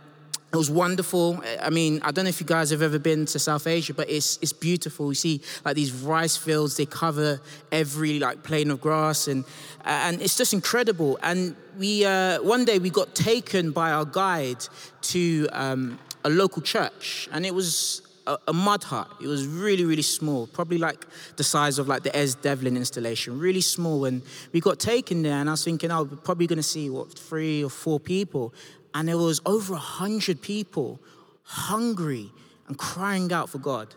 it 0.53 0.57
was 0.57 0.69
wonderful. 0.69 1.41
I 1.61 1.69
mean, 1.69 2.01
I 2.03 2.11
don't 2.11 2.25
know 2.25 2.29
if 2.29 2.41
you 2.41 2.45
guys 2.45 2.71
have 2.71 2.81
ever 2.81 2.99
been 2.99 3.25
to 3.27 3.39
South 3.39 3.67
Asia, 3.67 3.93
but 3.93 4.09
it's 4.09 4.37
it's 4.41 4.51
beautiful. 4.51 5.07
You 5.07 5.15
see, 5.15 5.41
like 5.63 5.75
these 5.75 5.93
rice 5.93 6.35
fields, 6.35 6.75
they 6.75 6.85
cover 6.85 7.39
every 7.71 8.19
like 8.19 8.43
plane 8.43 8.69
of 8.69 8.81
grass, 8.81 9.29
and 9.29 9.45
and 9.85 10.21
it's 10.21 10.35
just 10.35 10.53
incredible. 10.53 11.17
And 11.23 11.55
we 11.77 12.03
uh, 12.03 12.41
one 12.41 12.65
day 12.65 12.79
we 12.79 12.89
got 12.89 13.15
taken 13.15 13.71
by 13.71 13.91
our 13.91 14.03
guide 14.03 14.67
to 15.03 15.47
um, 15.53 15.97
a 16.25 16.29
local 16.29 16.61
church, 16.61 17.29
and 17.31 17.45
it 17.45 17.55
was 17.55 18.01
a, 18.27 18.53
mud 18.53 18.83
hut. 18.83 19.09
It 19.21 19.27
was 19.27 19.47
really 19.47 19.85
really 19.85 20.01
small, 20.01 20.47
probably 20.47 20.77
like 20.77 21.05
the 21.37 21.45
size 21.45 21.79
of 21.79 21.87
like 21.87 22.03
the 22.03 22.13
Es 22.13 22.35
Devlin 22.35 22.75
installation, 22.75 23.39
really 23.39 23.61
small. 23.61 24.03
And 24.03 24.21
we 24.51 24.59
got 24.59 24.79
taken 24.79 25.23
there, 25.23 25.37
and 25.37 25.49
I 25.49 25.53
was 25.53 25.63
thinking, 25.63 25.91
oh, 25.91 26.03
we're 26.03 26.17
probably 26.17 26.47
going 26.47 26.57
to 26.57 26.63
see 26.63 26.89
what 26.89 27.17
three 27.17 27.63
or 27.63 27.69
four 27.69 28.01
people 28.01 28.53
and 28.93 29.07
there 29.07 29.17
was 29.17 29.41
over 29.45 29.73
a 29.73 29.77
hundred 29.77 30.41
people 30.41 30.99
hungry 31.43 32.31
and 32.67 32.77
crying 32.77 33.31
out 33.31 33.49
for 33.49 33.57
God. 33.57 33.93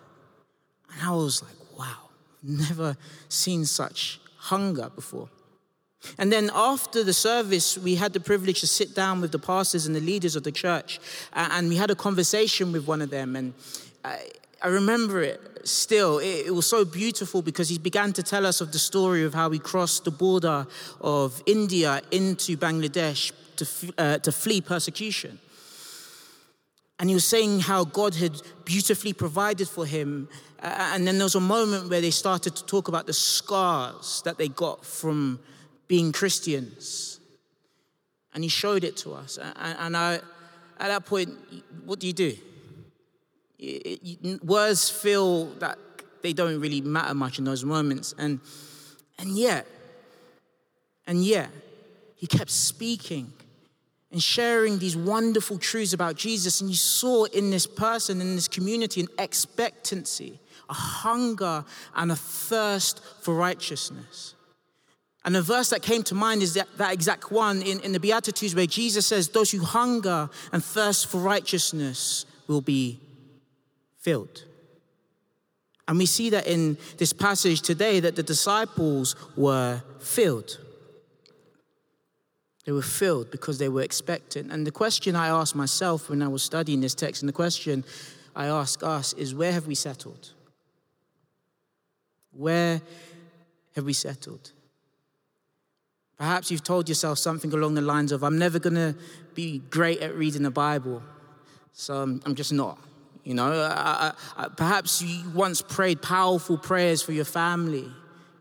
And 0.93 1.09
I 1.09 1.13
was 1.13 1.43
like, 1.43 1.79
wow, 1.79 2.09
never 2.43 2.97
seen 3.29 3.65
such 3.65 4.21
hunger 4.37 4.91
before. 4.95 5.29
And 6.19 6.31
then 6.31 6.51
after 6.55 7.03
the 7.03 7.13
service, 7.13 7.79
we 7.79 7.95
had 7.95 8.13
the 8.13 8.21
privilege 8.21 8.61
to 8.61 8.67
sit 8.67 8.95
down 8.95 9.21
with 9.21 9.33
the 9.33 9.39
pastors 9.39 9.87
and 9.87 9.97
the 9.97 10.01
leaders 10.01 10.37
of 10.37 10.43
the 10.43 10.53
church, 10.53 11.01
and 11.33 11.69
we 11.69 11.77
had 11.77 11.91
a 11.91 11.95
conversation 11.95 12.73
with 12.73 12.87
one 12.87 13.01
of 13.01 13.11
them. 13.11 13.37
And 13.37 13.55
I, 14.05 14.29
I 14.63 14.69
remember 14.69 15.23
it 15.23 15.41
still. 15.65 16.19
It, 16.19 16.47
it, 16.47 16.55
was 16.55 16.67
so 16.67 16.85
beautiful 16.85 17.41
because 17.41 17.71
he 17.71 17.79
began 17.79 18.13
to 18.15 18.23
tell 18.23 18.45
us 18.45 18.61
of 18.61 18.73
the 18.73 18.79
story 18.79 19.25
of 19.25 19.33
how 19.33 19.51
he 19.51 19.59
crossed 19.59 20.05
the 20.05 20.11
border 20.11 20.67
of 21.01 21.43
India 21.47 22.03
into 22.11 22.57
Bangladesh 22.57 23.33
to, 23.57 23.95
uh, 23.99 24.19
to 24.19 24.33
flee 24.33 24.61
persecution. 24.61 25.39
And 26.99 27.11
he 27.11 27.15
was 27.15 27.25
saying 27.25 27.61
how 27.61 27.85
God 27.85 28.15
had 28.15 28.41
beautifully 28.65 29.13
provided 29.13 29.69
for 29.69 29.85
him. 29.85 30.29
Uh, 30.63 30.93
and 30.95 31.07
then 31.07 31.19
there 31.19 31.25
was 31.25 31.35
a 31.35 31.41
moment 31.41 31.91
where 31.91 32.01
they 32.01 32.11
started 32.11 32.55
to 32.57 32.65
talk 32.67 32.89
about 32.89 33.07
the 33.07 33.13
scars 33.13 34.23
that 34.25 34.39
they 34.39 34.49
got 34.49 34.85
from 34.85 35.41
being 35.89 36.13
Christians. 36.13 37.19
And 38.33 38.45
he 38.45 38.49
showed 38.49 38.85
it 38.85 38.97
to 38.99 39.15
us. 39.15 39.39
And, 39.39 39.97
I, 39.97 40.15
at 40.79 40.89
that 40.89 41.05
point, 41.05 41.31
what 41.85 42.01
do 42.01 42.07
you 42.07 42.13
do? 42.13 42.37
words 44.43 44.91
feel 44.91 45.47
that 45.55 45.79
they 46.23 46.33
don't 46.33 46.61
really 46.61 46.81
matter 46.81 47.15
much 47.15 47.39
in 47.39 47.45
those 47.45 47.65
moments. 47.65 48.15
And, 48.19 48.41
and 49.19 49.37
yet, 49.39 49.67
and 51.07 51.25
yet, 51.25 51.51
he 52.17 52.27
kept 52.27 52.51
speaking 52.51 53.33
and 54.15 54.23
sharing 54.23 54.79
these 54.79 54.97
wonderful 54.97 55.59
truths 55.59 55.93
about 55.93 56.15
Jesus. 56.15 56.61
And 56.61 56.71
you 56.71 56.77
saw 56.77 57.25
in 57.25 57.51
this 57.51 57.67
person, 57.67 58.21
in 58.21 58.37
this 58.37 58.47
community, 58.47 59.01
an 59.01 59.09
expectancy, 59.19 60.39
a 60.71 60.73
hunger, 60.73 61.65
and 61.97 62.13
a 62.13 62.17
thirst 62.17 63.03
for 63.23 63.35
righteousness. 63.35 64.37
And 65.25 65.35
the 65.35 65.43
verse 65.43 65.71
that 65.71 65.83
came 65.83 66.05
to 66.05 66.15
mind 66.15 66.43
is 66.43 66.55
that, 66.55 66.69
that 66.79 66.93
exact 66.93 67.33
one 67.33 67.61
in, 67.63 67.81
in 67.81 67.91
the 67.91 67.99
Beatitudes 67.99 68.55
where 68.55 68.67
Jesus 68.67 69.05
says, 69.05 69.31
Those 69.31 69.51
who 69.51 69.65
hunger 69.65 70.31
and 70.53 70.63
thirst 70.63 71.09
for 71.09 71.19
righteousness 71.19 72.25
will 72.47 72.61
be 72.61 73.01
filled. 73.99 74.45
And 75.89 75.99
we 75.99 76.07
see 76.07 76.31
that 76.31 76.47
in 76.47 76.79
this 76.99 77.13
passage 77.13 77.63
today 77.63 77.99
that 77.99 78.15
the 78.15 78.23
disciples 78.23 79.17
were 79.37 79.83
filled. 79.99 80.61
They 82.65 82.73
were 82.73 82.83
filled 82.83 83.31
because 83.31 83.59
they 83.59 83.69
were 83.69 83.83
expectant. 83.83 84.51
And 84.51 84.67
the 84.67 84.71
question 84.71 85.17
I 85.17 85.29
asked 85.29 85.55
myself 85.55 86.09
when 86.09 86.23
I 86.23 86.29
was 86.29 86.43
studying 86.43 86.81
this 86.81 86.95
text, 86.95 87.23
and 87.23 87.29
the 87.29 87.35
question 87.35 87.85
I 88.35 88.47
ask 88.47 88.83
us 88.83 89.13
is 89.13 89.35
where 89.35 89.53
have 89.53 89.67
we 89.67 89.75
settled? 89.75 90.31
Where 92.33 92.81
have 93.75 93.85
we 93.85 93.93
settled? 93.93 94.53
Perhaps 96.17 96.51
you've 96.51 96.65
told 96.65 96.89
yourself 96.89 97.19
something 97.19 97.53
along 97.53 97.75
the 97.75 97.83
lines 97.83 98.13
of, 98.13 98.25
I'm 98.25 98.39
never 98.39 98.59
going 98.59 98.77
to 98.77 98.95
be 99.35 99.59
great 99.71 100.01
at 100.01 100.15
reading 100.15 100.43
the 100.43 100.51
Bible, 100.51 101.03
so 101.73 101.95
I'm, 101.95 102.35
just 102.35 102.53
not. 102.53 102.79
You 103.25 103.35
know, 103.35 103.53
I, 103.53 104.13
I, 104.37 104.49
perhaps 104.49 105.03
you 105.03 105.29
once 105.31 105.61
prayed 105.61 106.01
powerful 106.03 106.57
prayers 106.57 107.03
for 107.03 107.13
your 107.13 107.25
family 107.25 107.91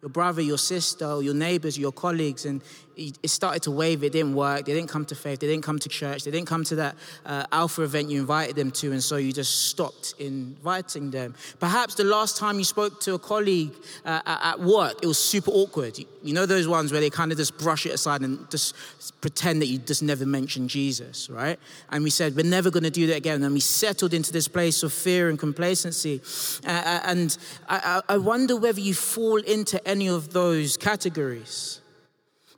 your 0.04 0.10
brother, 0.10 0.42
your 0.42 0.58
sister, 0.58 1.22
your 1.22 1.34
neighbors, 1.34 1.80
your 1.80 1.94
colleagues, 1.94 2.44
and 2.44 2.62
it 2.96 3.30
started 3.30 3.64
to 3.64 3.72
wave. 3.72 4.04
It 4.04 4.12
didn't 4.12 4.36
work. 4.36 4.66
They 4.66 4.74
didn't 4.74 4.90
come 4.90 5.06
to 5.06 5.16
faith. 5.16 5.40
They 5.40 5.48
didn't 5.48 5.64
come 5.64 5.80
to 5.80 5.90
church. 5.90 6.24
They 6.24 6.32
didn't 6.32 6.48
come 6.48 6.64
to 6.66 6.76
that 6.76 6.96
uh, 7.26 7.46
Alpha 7.52 7.84
event 7.84 8.10
you 8.10 8.20
invited 8.20 8.56
them 8.56 8.72
to, 8.72 8.92
and 8.92 9.04
so 9.04 9.18
you 9.18 9.34
just 9.34 9.70
stopped 9.70 10.14
inviting 10.20 11.12
them. 11.12 11.36
Perhaps 11.60 11.96
the 11.96 12.04
last 12.04 12.38
time 12.38 12.58
you 12.58 12.66
spoke 12.66 13.00
to 13.02 13.14
a 13.16 13.20
colleague 13.20 13.74
uh, 14.06 14.22
at 14.26 14.60
work, 14.60 15.00
it 15.02 15.08
was 15.08 15.18
super 15.18 15.52
awkward. 15.52 15.98
You, 15.98 16.06
you 16.24 16.34
know 16.34 16.46
those 16.46 16.68
ones 16.68 16.92
where 16.92 17.02
they 17.02 17.10
kind 17.10 17.32
of 17.32 17.38
just 17.38 17.58
brush 17.58 17.86
it 17.86 17.94
aside 17.94 18.22
and 18.22 18.50
just 18.50 18.76
pretend 19.22 19.62
that 19.62 19.68
you 19.68 19.78
just 19.78 20.04
never 20.04 20.26
mentioned 20.26 20.70
Jesus, 20.70 21.30
right? 21.30 21.60
And 21.90 22.04
we 22.04 22.10
said, 22.10 22.36
we're 22.36 22.46
never 22.46 22.72
going 22.72 22.84
to 22.84 22.90
do 22.90 23.08
that 23.08 23.18
again. 23.18 23.44
And 23.44 23.54
we 23.54 23.60
settled 23.60 24.14
into 24.14 24.32
this 24.32 24.48
place 24.48 24.84
of 24.84 24.94
fear 24.94 25.30
and 25.30 25.38
complacency. 25.38 26.22
Uh, 26.66 27.00
and 27.06 27.38
I, 27.68 28.02
I 28.08 28.18
wonder 28.18 28.56
whether 28.56 28.80
you 28.80 28.94
fall 28.94 29.38
into 29.38 29.86
any 29.88 30.08
of 30.08 30.34
those 30.34 30.78
categories. 30.78 31.82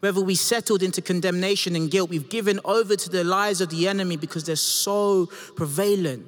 Whether 0.02 0.22
we 0.22 0.36
settled 0.36 0.84
into 0.84 1.02
condemnation 1.02 1.76
and 1.76 1.90
guilt, 1.90 2.10
we've 2.10 2.30
given 2.30 2.60
over 2.66 2.96
to 2.96 3.10
the 3.10 3.24
lies 3.24 3.62
of 3.62 3.70
the 3.70 3.88
enemy 3.88 4.18
because 4.18 4.44
they're 4.44 4.56
so 4.56 5.28
prevalent. 5.56 6.26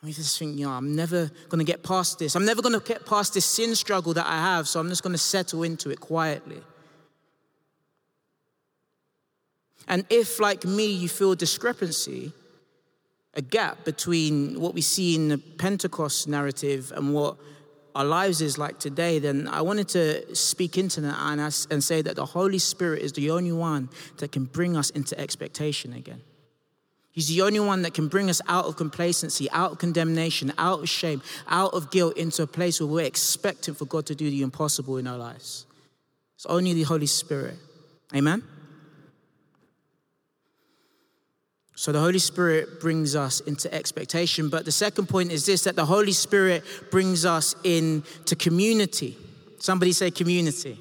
And 0.00 0.08
we 0.08 0.12
just 0.12 0.38
think, 0.38 0.58
yeah, 0.58 0.68
I'm 0.68 0.94
never 0.94 1.30
going 1.48 1.64
to 1.64 1.70
get 1.70 1.82
past 1.82 2.18
this. 2.18 2.36
I'm 2.36 2.44
never 2.44 2.62
going 2.62 2.78
to 2.78 2.86
get 2.86 3.06
past 3.06 3.34
this 3.34 3.44
sin 3.44 3.74
struggle 3.74 4.14
that 4.14 4.26
I 4.26 4.36
have, 4.36 4.68
so 4.68 4.80
I'm 4.80 4.88
just 4.88 5.02
going 5.02 5.14
to 5.14 5.18
settle 5.18 5.62
into 5.62 5.90
it 5.90 6.00
quietly. 6.00 6.60
And 9.88 10.06
if, 10.08 10.40
like 10.40 10.64
me, 10.64 10.86
you 10.86 11.08
feel 11.08 11.34
discrepancy, 11.34 12.32
a 13.34 13.42
gap 13.42 13.84
between 13.84 14.60
what 14.60 14.74
we 14.74 14.80
see 14.80 15.14
in 15.14 15.28
the 15.28 15.38
Pentecost 15.38 16.28
narrative 16.28 16.92
and 16.94 17.12
what 17.12 17.36
our 17.94 18.04
lives 18.04 18.40
is 18.40 18.58
like 18.58 18.78
today, 18.78 19.18
then 19.18 19.46
I 19.46 19.62
wanted 19.62 19.88
to 19.90 20.34
speak 20.34 20.76
into 20.76 21.00
that 21.02 21.16
and, 21.18 21.40
and 21.40 21.84
say 21.84 22.02
that 22.02 22.16
the 22.16 22.26
Holy 22.26 22.58
Spirit 22.58 23.02
is 23.02 23.12
the 23.12 23.30
only 23.30 23.52
one 23.52 23.88
that 24.18 24.32
can 24.32 24.44
bring 24.44 24.76
us 24.76 24.90
into 24.90 25.18
expectation 25.18 25.92
again. 25.92 26.22
He's 27.12 27.28
the 27.28 27.42
only 27.42 27.60
one 27.60 27.82
that 27.82 27.94
can 27.94 28.08
bring 28.08 28.28
us 28.28 28.40
out 28.48 28.64
of 28.64 28.76
complacency, 28.76 29.48
out 29.52 29.72
of 29.72 29.78
condemnation, 29.78 30.52
out 30.58 30.80
of 30.80 30.88
shame, 30.88 31.22
out 31.46 31.72
of 31.72 31.92
guilt 31.92 32.16
into 32.16 32.42
a 32.42 32.46
place 32.48 32.80
where 32.80 32.88
we're 32.88 33.04
expecting 33.04 33.74
for 33.74 33.84
God 33.84 34.06
to 34.06 34.16
do 34.16 34.28
the 34.28 34.42
impossible 34.42 34.96
in 34.96 35.06
our 35.06 35.16
lives. 35.16 35.64
It's 36.34 36.46
only 36.46 36.72
the 36.72 36.82
Holy 36.82 37.06
Spirit. 37.06 37.54
Amen? 38.12 38.42
So 41.76 41.90
the 41.90 42.00
Holy 42.00 42.20
Spirit 42.20 42.80
brings 42.80 43.16
us 43.16 43.40
into 43.40 43.72
expectation. 43.74 44.48
But 44.48 44.64
the 44.64 44.72
second 44.72 45.08
point 45.08 45.32
is 45.32 45.44
this 45.46 45.64
that 45.64 45.76
the 45.76 45.86
Holy 45.86 46.12
Spirit 46.12 46.62
brings 46.90 47.24
us 47.24 47.54
into 47.64 48.36
community. 48.36 49.16
Somebody 49.58 49.92
say 49.92 50.10
community. 50.10 50.78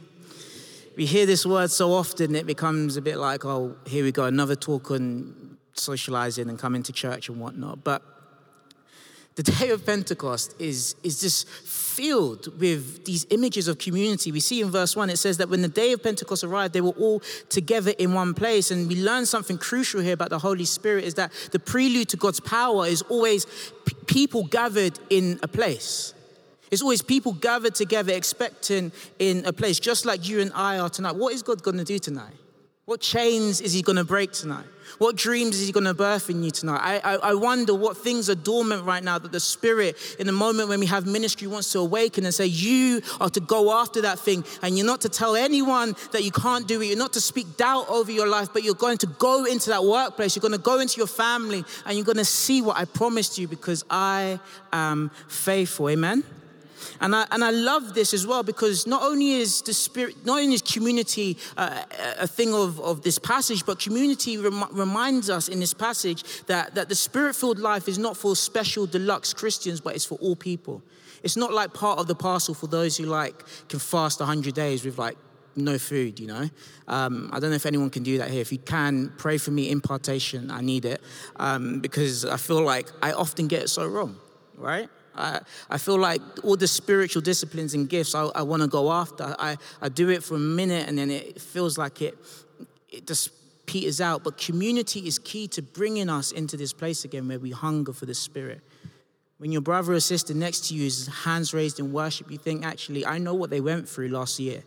We 0.95 1.07
hear 1.07 1.25
this 1.25 1.45
word 1.45 1.71
so 1.71 1.91
often, 1.91 2.35
it 2.35 2.45
becomes 2.45 2.97
a 2.97 3.01
bit 3.01 3.17
like, 3.17 3.45
oh, 3.45 3.75
here 3.87 4.03
we 4.03 4.11
go, 4.11 4.25
another 4.25 4.55
talk 4.55 4.91
on 4.91 5.57
socializing 5.73 6.49
and 6.49 6.59
coming 6.59 6.83
to 6.83 6.93
church 6.93 7.29
and 7.29 7.39
whatnot. 7.39 7.83
But 7.83 8.03
The 9.35 9.43
day 9.43 9.71
of 9.71 9.83
Pentecost 9.83 10.53
is, 10.59 10.95
is 11.01 11.19
just 11.19 11.49
filled 11.49 12.59
with 12.59 13.03
these 13.05 13.25
images 13.31 13.67
of 13.67 13.79
community. 13.79 14.31
We 14.31 14.39
see 14.39 14.61
in 14.61 14.69
verse 14.69 14.95
1, 14.95 15.09
it 15.09 15.17
says 15.17 15.37
that 15.37 15.49
when 15.49 15.63
the 15.63 15.67
day 15.67 15.91
of 15.93 16.03
Pentecost 16.03 16.43
arrived, 16.43 16.73
they 16.73 16.81
were 16.81 16.91
all 16.91 17.21
together 17.49 17.93
in 17.97 18.13
one 18.13 18.35
place. 18.35 18.69
And 18.69 18.87
we 18.87 19.01
learn 19.01 19.25
something 19.25 19.57
crucial 19.57 20.01
here 20.01 20.13
about 20.13 20.29
the 20.29 20.37
Holy 20.37 20.65
Spirit 20.65 21.05
is 21.05 21.15
that 21.15 21.31
the 21.51 21.57
prelude 21.57 22.09
to 22.09 22.17
God's 22.17 22.39
power 22.39 22.85
is 22.85 23.01
always 23.03 23.47
p- 23.85 23.95
people 24.05 24.43
gathered 24.43 24.99
in 25.09 25.39
a 25.41 25.47
place. 25.47 26.13
It's 26.69 26.83
always 26.83 27.01
people 27.01 27.33
gathered 27.33 27.73
together 27.73 28.13
expecting 28.13 28.91
in 29.17 29.45
a 29.45 29.53
place, 29.53 29.79
just 29.79 30.05
like 30.05 30.27
you 30.27 30.41
and 30.41 30.51
I 30.53 30.77
are 30.77 30.89
tonight. 30.89 31.15
What 31.15 31.33
is 31.33 31.41
God 31.41 31.63
going 31.63 31.77
to 31.77 31.83
do 31.83 31.97
tonight? 31.97 32.33
What 32.85 32.99
chains 32.99 33.61
is 33.61 33.71
he 33.71 33.81
going 33.81 33.95
to 33.95 34.03
break 34.03 34.33
tonight? 34.33 34.65
What 34.97 35.15
dreams 35.15 35.59
is 35.59 35.65
he 35.65 35.71
going 35.71 35.85
to 35.85 35.93
birth 35.93 36.29
in 36.29 36.43
you 36.43 36.51
tonight? 36.51 36.81
I, 36.83 37.13
I, 37.13 37.15
I, 37.15 37.33
wonder 37.33 37.73
what 37.73 37.95
things 37.97 38.29
are 38.29 38.35
dormant 38.35 38.83
right 38.83 39.03
now 39.03 39.17
that 39.17 39.31
the 39.31 39.39
Spirit, 39.39 39.97
in 40.19 40.27
the 40.27 40.33
moment 40.33 40.67
when 40.67 40.81
we 40.81 40.85
have 40.87 41.07
ministry, 41.07 41.47
wants 41.47 41.71
to 41.71 41.79
awaken 41.79 42.25
and 42.25 42.33
say, 42.33 42.45
You 42.45 43.01
are 43.21 43.29
to 43.29 43.39
go 43.39 43.73
after 43.73 44.01
that 44.01 44.19
thing. 44.19 44.43
And 44.61 44.77
you're 44.77 44.85
not 44.85 45.01
to 45.01 45.09
tell 45.09 45.35
anyone 45.35 45.95
that 46.11 46.23
you 46.23 46.31
can't 46.31 46.67
do 46.67 46.81
it. 46.81 46.87
You're 46.87 46.97
not 46.97 47.13
to 47.13 47.21
speak 47.21 47.55
doubt 47.55 47.89
over 47.89 48.11
your 48.11 48.27
life, 48.27 48.49
but 48.51 48.63
you're 48.63 48.75
going 48.75 48.97
to 48.99 49.07
go 49.07 49.45
into 49.45 49.69
that 49.69 49.85
workplace. 49.85 50.35
You're 50.35 50.41
going 50.41 50.51
to 50.51 50.57
go 50.57 50.79
into 50.79 50.97
your 50.97 51.07
family 51.07 51.63
and 51.85 51.97
you're 51.97 52.05
going 52.05 52.17
to 52.17 52.25
see 52.25 52.61
what 52.61 52.77
I 52.77 52.83
promised 52.83 53.37
you 53.37 53.47
because 53.47 53.85
I 53.89 54.39
am 54.73 55.09
faithful. 55.29 55.89
Amen? 55.89 56.23
And 57.03 57.13
I, 57.13 57.27
and 57.31 57.43
I 57.43 57.49
love 57.49 57.93
this 57.93 58.13
as 58.13 58.25
well 58.25 58.43
because 58.43 58.87
not 58.87 59.03
only 59.03 59.33
is 59.33 59.61
the 59.61 59.73
spirit, 59.73 60.25
not 60.25 60.39
only 60.39 60.53
is 60.53 60.61
community 60.61 61.37
uh, 61.57 61.83
a 62.17 62.25
thing 62.25 62.53
of, 62.53 62.79
of 62.79 63.01
this 63.01 63.19
passage, 63.19 63.65
but 63.65 63.77
community 63.77 64.37
rem- 64.37 64.69
reminds 64.71 65.29
us 65.29 65.49
in 65.49 65.59
this 65.59 65.73
passage 65.73 66.23
that, 66.45 66.75
that 66.75 66.87
the 66.87 66.95
spirit 66.95 67.35
filled 67.35 67.59
life 67.59 67.89
is 67.89 67.99
not 67.99 68.15
for 68.15 68.37
special 68.37 68.85
deluxe 68.85 69.33
Christians, 69.33 69.81
but 69.81 69.95
it's 69.95 70.05
for 70.05 70.17
all 70.19 70.37
people. 70.37 70.81
It's 71.23 71.35
not 71.35 71.51
like 71.51 71.73
part 71.73 71.99
of 71.99 72.07
the 72.07 72.15
parcel 72.15 72.53
for 72.53 72.67
those 72.67 72.95
who 72.95 73.03
like 73.03 73.43
can 73.67 73.79
fast 73.79 74.21
100 74.21 74.53
days 74.53 74.85
with 74.85 74.97
like 74.97 75.17
no 75.57 75.77
food, 75.77 76.21
you 76.21 76.27
know. 76.27 76.49
Um, 76.87 77.29
I 77.33 77.41
don't 77.41 77.49
know 77.49 77.57
if 77.57 77.65
anyone 77.65 77.89
can 77.89 78.03
do 78.03 78.19
that 78.19 78.31
here. 78.31 78.39
If 78.39 78.53
you 78.53 78.59
can, 78.59 79.11
pray 79.17 79.37
for 79.37 79.51
me, 79.51 79.69
impartation. 79.69 80.49
I 80.49 80.61
need 80.61 80.85
it 80.85 81.01
um, 81.35 81.81
because 81.81 82.23
I 82.23 82.37
feel 82.37 82.61
like 82.61 82.87
I 83.01 83.11
often 83.11 83.49
get 83.49 83.63
it 83.63 83.67
so 83.67 83.85
wrong, 83.85 84.15
right? 84.57 84.87
I, 85.15 85.41
I 85.69 85.77
feel 85.77 85.97
like 85.97 86.21
all 86.43 86.55
the 86.55 86.67
spiritual 86.67 87.21
disciplines 87.21 87.73
and 87.73 87.87
gifts 87.87 88.15
I, 88.15 88.23
I 88.35 88.41
want 88.41 88.61
to 88.61 88.67
go 88.67 88.91
after. 88.91 89.35
I, 89.39 89.57
I 89.81 89.89
do 89.89 90.09
it 90.09 90.23
for 90.23 90.35
a 90.35 90.39
minute 90.39 90.87
and 90.87 90.97
then 90.97 91.11
it 91.11 91.39
feels 91.41 91.77
like 91.77 92.01
it, 92.01 92.17
it 92.89 93.07
just 93.07 93.31
peters 93.65 94.01
out. 94.01 94.23
But 94.23 94.37
community 94.37 95.07
is 95.07 95.19
key 95.19 95.47
to 95.49 95.61
bringing 95.61 96.09
us 96.09 96.31
into 96.31 96.57
this 96.57 96.73
place 96.73 97.05
again 97.05 97.27
where 97.27 97.39
we 97.39 97.51
hunger 97.51 97.93
for 97.93 98.05
the 98.05 98.15
Spirit. 98.15 98.61
When 99.37 99.51
your 99.51 99.61
brother 99.61 99.93
or 99.93 99.99
sister 99.99 100.33
next 100.33 100.69
to 100.69 100.75
you 100.75 100.85
is 100.85 101.07
hands 101.07 101.53
raised 101.53 101.79
in 101.79 101.91
worship, 101.91 102.31
you 102.31 102.37
think, 102.37 102.65
actually, 102.65 103.05
I 103.05 103.17
know 103.17 103.33
what 103.33 103.49
they 103.49 103.61
went 103.61 103.89
through 103.89 104.09
last 104.09 104.39
year. 104.39 104.63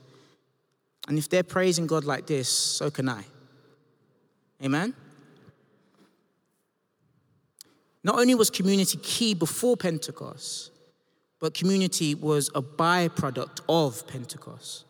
And 1.08 1.18
if 1.18 1.28
they're 1.28 1.42
praising 1.42 1.86
God 1.86 2.04
like 2.04 2.26
this, 2.26 2.48
so 2.48 2.90
can 2.90 3.08
I. 3.08 3.24
Amen? 4.62 4.94
Not 8.06 8.20
only 8.20 8.36
was 8.36 8.50
community 8.50 8.98
key 9.02 9.34
before 9.34 9.76
Pentecost, 9.76 10.70
but 11.40 11.54
community 11.54 12.14
was 12.14 12.48
a 12.54 12.62
byproduct 12.62 13.62
of 13.68 14.06
Pentecost. 14.06 14.84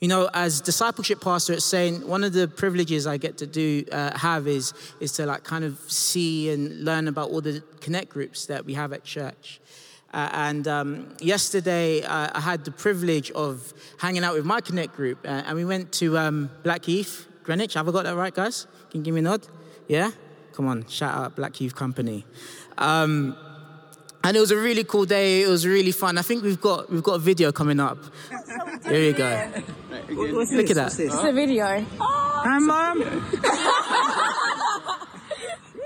You 0.00 0.08
know, 0.08 0.30
as 0.32 0.62
discipleship 0.62 1.20
pastor 1.20 1.52
at 1.52 1.62
Saint, 1.62 2.08
one 2.08 2.24
of 2.24 2.32
the 2.32 2.48
privileges 2.48 3.06
I 3.06 3.18
get 3.18 3.36
to 3.36 3.46
do 3.46 3.84
uh, 3.92 4.16
have 4.18 4.48
is 4.48 4.72
is 4.98 5.12
to 5.12 5.26
like 5.26 5.44
kind 5.44 5.62
of 5.62 5.78
see 5.92 6.48
and 6.48 6.82
learn 6.86 7.06
about 7.06 7.28
all 7.32 7.42
the 7.42 7.62
connect 7.82 8.08
groups 8.08 8.46
that 8.46 8.64
we 8.64 8.72
have 8.72 8.94
at 8.94 9.04
church. 9.04 9.60
Uh, 10.14 10.30
and 10.32 10.66
um, 10.66 11.14
yesterday, 11.20 12.02
uh, 12.02 12.30
I 12.34 12.40
had 12.40 12.64
the 12.64 12.70
privilege 12.70 13.30
of 13.32 13.74
hanging 13.98 14.24
out 14.24 14.34
with 14.34 14.46
my 14.46 14.62
connect 14.62 14.96
group, 14.96 15.18
uh, 15.26 15.42
and 15.46 15.54
we 15.54 15.66
went 15.66 15.92
to 16.00 16.16
um, 16.16 16.48
Blackheath, 16.62 17.26
Greenwich. 17.42 17.74
Have 17.74 17.86
I 17.86 17.92
got 17.92 18.04
that 18.04 18.16
right, 18.16 18.34
guys? 18.34 18.66
Can 18.90 19.00
you 19.00 19.04
give 19.04 19.14
me 19.14 19.20
a 19.20 19.24
nod? 19.24 19.46
Yeah. 19.86 20.12
Come 20.56 20.68
on, 20.68 20.86
shout 20.88 21.14
out 21.14 21.36
Black 21.36 21.60
Youth 21.60 21.74
Company. 21.74 22.24
Um, 22.78 23.36
and 24.24 24.34
it 24.34 24.40
was 24.40 24.50
a 24.50 24.56
really 24.56 24.84
cool 24.84 25.04
day. 25.04 25.42
It 25.42 25.48
was 25.48 25.66
really 25.66 25.92
fun. 25.92 26.16
I 26.16 26.22
think 26.22 26.42
we've 26.42 26.58
got 26.58 26.90
we've 26.90 27.02
got 27.02 27.16
a 27.16 27.18
video 27.18 27.52
coming 27.52 27.78
up. 27.78 27.98
Here 28.88 29.02
you 29.02 29.12
go. 29.12 29.36
What's 30.34 30.52
Look 30.52 30.70
at 30.70 30.76
that. 30.76 30.98
It's 30.98 31.14
a 31.14 31.32
video. 31.32 31.84
Hi, 31.98 32.58
mom. 32.58 33.02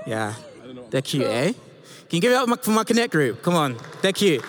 yeah, 0.07 0.35
they're 0.89 1.01
cute, 1.01 1.25
eh? 1.25 1.51
Can 1.51 2.15
you 2.15 2.21
give 2.21 2.31
it 2.31 2.35
up 2.35 2.63
for 2.63 2.71
my 2.71 2.85
Connect 2.85 3.11
group? 3.11 3.41
Come 3.41 3.55
on, 3.55 3.75
they're 4.01 4.13
cute. 4.13 4.41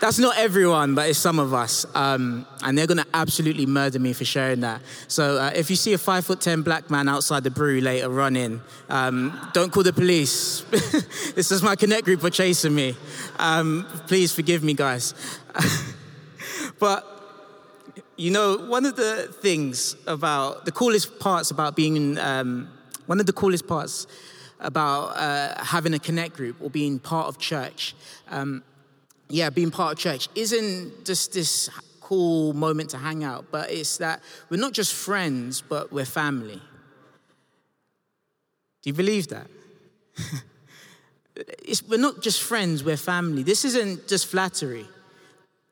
That's 0.00 0.18
not 0.18 0.38
everyone, 0.38 0.94
but 0.94 1.10
it's 1.10 1.18
some 1.18 1.38
of 1.38 1.52
us. 1.52 1.84
Um, 1.94 2.46
and 2.62 2.76
they're 2.76 2.86
going 2.86 2.98
to 2.98 3.06
absolutely 3.12 3.66
murder 3.66 3.98
me 3.98 4.14
for 4.14 4.24
sharing 4.24 4.60
that. 4.60 4.80
So 5.08 5.36
uh, 5.36 5.52
if 5.54 5.68
you 5.68 5.76
see 5.76 5.92
a 5.92 5.98
five 5.98 6.24
foot 6.24 6.40
10 6.40 6.62
black 6.62 6.90
man 6.90 7.06
outside 7.06 7.44
the 7.44 7.50
brewery 7.50 7.82
later 7.82 8.08
running, 8.08 8.62
um, 8.88 9.38
don't 9.52 9.70
call 9.70 9.82
the 9.82 9.92
police. 9.92 10.62
this 11.34 11.52
is 11.52 11.62
my 11.62 11.76
connect 11.76 12.06
group 12.06 12.22
for 12.22 12.30
chasing 12.30 12.74
me. 12.74 12.96
Um, 13.38 13.86
please 14.06 14.32
forgive 14.32 14.64
me, 14.64 14.72
guys. 14.72 15.12
but, 16.78 17.06
you 18.16 18.30
know, 18.30 18.56
one 18.56 18.86
of 18.86 18.96
the 18.96 19.28
things 19.42 19.96
about 20.06 20.64
the 20.64 20.72
coolest 20.72 21.20
parts 21.20 21.50
about 21.50 21.76
being, 21.76 22.16
um, 22.18 22.70
one 23.04 23.20
of 23.20 23.26
the 23.26 23.34
coolest 23.34 23.66
parts 23.66 24.06
about 24.60 25.16
uh, 25.16 25.62
having 25.62 25.92
a 25.92 25.98
connect 25.98 26.36
group 26.36 26.56
or 26.60 26.70
being 26.70 26.98
part 26.98 27.26
of 27.26 27.38
church 27.38 27.94
um, 28.30 28.62
yeah, 29.30 29.50
being 29.50 29.70
part 29.70 29.92
of 29.92 29.98
church 29.98 30.28
isn't 30.34 31.04
just 31.04 31.32
this 31.32 31.70
cool 32.00 32.52
moment 32.52 32.90
to 32.90 32.98
hang 32.98 33.22
out, 33.22 33.46
but 33.50 33.70
it's 33.70 33.98
that 33.98 34.20
we're 34.48 34.60
not 34.60 34.72
just 34.72 34.92
friends, 34.92 35.62
but 35.62 35.92
we're 35.92 36.04
family. 36.04 36.60
Do 38.82 38.90
you 38.90 38.94
believe 38.94 39.28
that? 39.28 39.46
we're 41.88 41.98
not 41.98 42.20
just 42.22 42.42
friends, 42.42 42.82
we're 42.82 42.96
family. 42.96 43.42
This 43.42 43.64
isn't 43.64 44.08
just 44.08 44.26
flattery. 44.26 44.86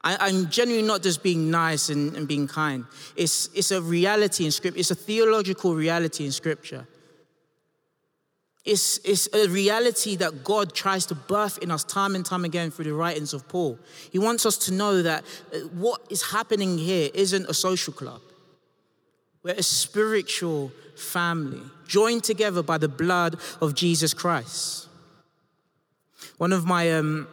I, 0.05 0.29
am 0.29 0.49
genuinely 0.49 0.87
not 0.87 1.03
just 1.03 1.23
being 1.23 1.51
nice 1.51 1.88
and, 1.88 2.14
and 2.16 2.29
being 2.29 2.47
kind. 2.47 2.85
It's, 3.16 3.49
it's 3.55 3.73
a 3.73 3.83
reality 3.83 4.44
in 4.44 4.53
Scripture, 4.53 4.79
it's 4.79 4.90
a 4.90 4.94
theological 4.94 5.75
reality 5.75 6.25
in 6.25 6.33
Scripture. 6.33 6.87
It's, 8.68 8.98
it's 8.98 9.31
a 9.33 9.48
reality 9.48 10.14
that 10.16 10.44
God 10.44 10.74
tries 10.74 11.07
to 11.07 11.14
birth 11.14 11.57
in 11.62 11.70
us 11.70 11.85
time 11.85 12.14
and 12.14 12.22
time 12.22 12.44
again 12.44 12.70
through 12.70 12.85
the 12.85 12.92
writings 12.92 13.33
of 13.33 13.48
Paul. 13.48 13.78
He 14.12 14.18
wants 14.18 14.44
us 14.44 14.59
to 14.66 14.74
know 14.74 15.00
that 15.00 15.24
uh, 15.54 15.61
what 15.68 16.02
is 16.11 16.33
happening 16.33 16.76
here 16.76 17.09
isn't 17.14 17.48
a 17.48 17.54
social 17.54 17.94
club. 17.94 18.20
We're 19.42 19.54
a 19.54 19.62
spiritual 19.62 20.70
family, 20.96 21.62
joined 21.87 22.24
together 22.24 22.62
by 22.62 22.76
the 22.76 22.90
blood 22.90 23.40
of 23.62 23.74
Jesus 23.74 24.12
Christ. 24.12 24.87
One 26.37 26.52
of 26.52 26.66
my 26.66 26.92
um, 26.92 27.26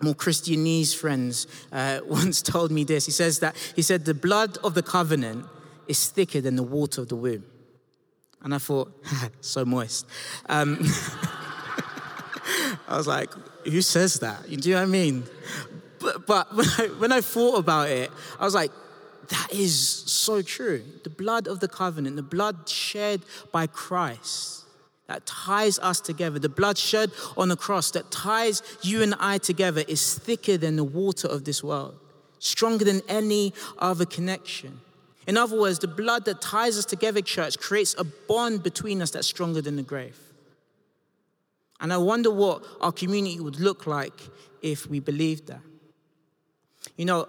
more 0.00 0.14
Christianese 0.14 0.94
friends 0.94 1.48
uh, 1.72 2.02
once 2.06 2.40
told 2.40 2.70
me 2.70 2.84
this. 2.84 3.04
He 3.04 3.10
says 3.10 3.40
that 3.40 3.56
he 3.74 3.82
said 3.82 4.04
the 4.04 4.14
blood 4.14 4.58
of 4.62 4.74
the 4.74 4.84
covenant 4.84 5.44
is 5.88 6.08
thicker 6.08 6.40
than 6.40 6.54
the 6.54 6.62
water 6.62 7.00
of 7.00 7.08
the 7.08 7.16
womb. 7.16 7.44
And 8.42 8.54
I 8.54 8.58
thought, 8.58 8.92
so 9.40 9.64
moist. 9.64 10.06
Um, 10.48 10.78
I 12.88 12.96
was 12.96 13.06
like, 13.06 13.30
who 13.64 13.82
says 13.82 14.20
that? 14.20 14.48
Do 14.48 14.50
you 14.50 14.74
know 14.74 14.80
what 14.80 14.88
I 14.88 14.90
mean? 14.90 15.24
But, 16.00 16.26
but 16.26 16.54
when, 16.56 16.66
I, 16.66 16.86
when 16.98 17.12
I 17.12 17.20
thought 17.20 17.58
about 17.58 17.88
it, 17.88 18.10
I 18.38 18.44
was 18.44 18.54
like, 18.54 18.70
that 19.28 19.52
is 19.52 19.78
so 19.78 20.40
true. 20.40 20.82
The 21.04 21.10
blood 21.10 21.48
of 21.48 21.60
the 21.60 21.68
covenant, 21.68 22.16
the 22.16 22.22
blood 22.22 22.68
shed 22.68 23.22
by 23.52 23.66
Christ 23.66 24.64
that 25.06 25.24
ties 25.26 25.78
us 25.78 26.00
together, 26.00 26.38
the 26.38 26.48
blood 26.48 26.76
shed 26.76 27.10
on 27.36 27.48
the 27.48 27.56
cross 27.56 27.90
that 27.92 28.10
ties 28.10 28.62
you 28.82 29.02
and 29.02 29.14
I 29.18 29.38
together 29.38 29.82
is 29.88 30.14
thicker 30.18 30.58
than 30.58 30.76
the 30.76 30.84
water 30.84 31.26
of 31.26 31.44
this 31.44 31.64
world, 31.64 31.98
stronger 32.38 32.84
than 32.84 33.00
any 33.08 33.54
other 33.78 34.04
connection. 34.04 34.80
In 35.28 35.36
other 35.36 35.60
words, 35.60 35.78
the 35.78 35.88
blood 35.88 36.24
that 36.24 36.40
ties 36.40 36.78
us 36.78 36.86
together, 36.86 37.20
church, 37.20 37.58
creates 37.58 37.94
a 37.98 38.04
bond 38.04 38.62
between 38.62 39.02
us 39.02 39.10
that's 39.10 39.26
stronger 39.26 39.60
than 39.60 39.76
the 39.76 39.82
grave. 39.82 40.18
And 41.80 41.92
I 41.92 41.98
wonder 41.98 42.30
what 42.30 42.64
our 42.80 42.90
community 42.90 43.38
would 43.38 43.60
look 43.60 43.86
like 43.86 44.18
if 44.62 44.88
we 44.88 45.00
believed 45.00 45.48
that. 45.48 45.60
You 46.96 47.04
know, 47.04 47.28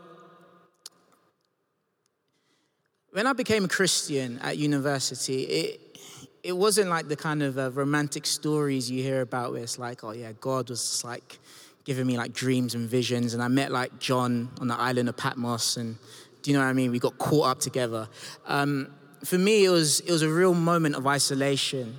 when 3.12 3.28
I 3.28 3.34
became 3.34 3.66
a 3.66 3.68
Christian 3.68 4.40
at 4.40 4.58
university, 4.58 5.44
it, 5.44 6.00
it 6.42 6.54
wasn't 6.54 6.90
like 6.90 7.10
the 7.10 7.18
kind 7.18 7.44
of 7.44 7.58
uh, 7.58 7.70
romantic 7.72 8.26
stories 8.26 8.90
you 8.90 9.04
hear 9.04 9.20
about 9.20 9.52
where 9.52 9.64
it's 9.64 9.78
like, 9.78 10.06
oh 10.06 10.12
yeah, 10.12 10.32
God 10.40 10.70
was 10.70 11.04
like 11.04 11.38
giving 11.84 12.08
me 12.08 12.18
like 12.18 12.32
dreams 12.32 12.76
and 12.76 12.88
visions. 12.88 13.34
And 13.34 13.44
I 13.44 13.50
met 13.50 13.74
like 13.74 14.00
John 14.00 14.50
on 14.62 14.70
the 14.70 14.80
island 14.80 15.10
of 15.10 15.18
Patmos 15.18 15.76
and 15.76 15.98
do 16.42 16.52
you 16.52 16.58
know 16.58 16.64
what 16.64 16.70
I 16.70 16.74
mean? 16.74 16.92
We 16.92 17.00
got 17.00 17.18
caught 17.18 17.48
up 17.48 17.60
together. 17.60 18.08
Um, 18.46 18.88
for 19.24 19.38
me, 19.38 19.66
it 19.66 19.70
was, 19.70 20.00
it 20.02 20.12
was 20.12 20.22
a 20.22 20.30
real 20.30 20.54
moment 20.54 20.96
of 20.96 21.06
isolation, 21.06 21.96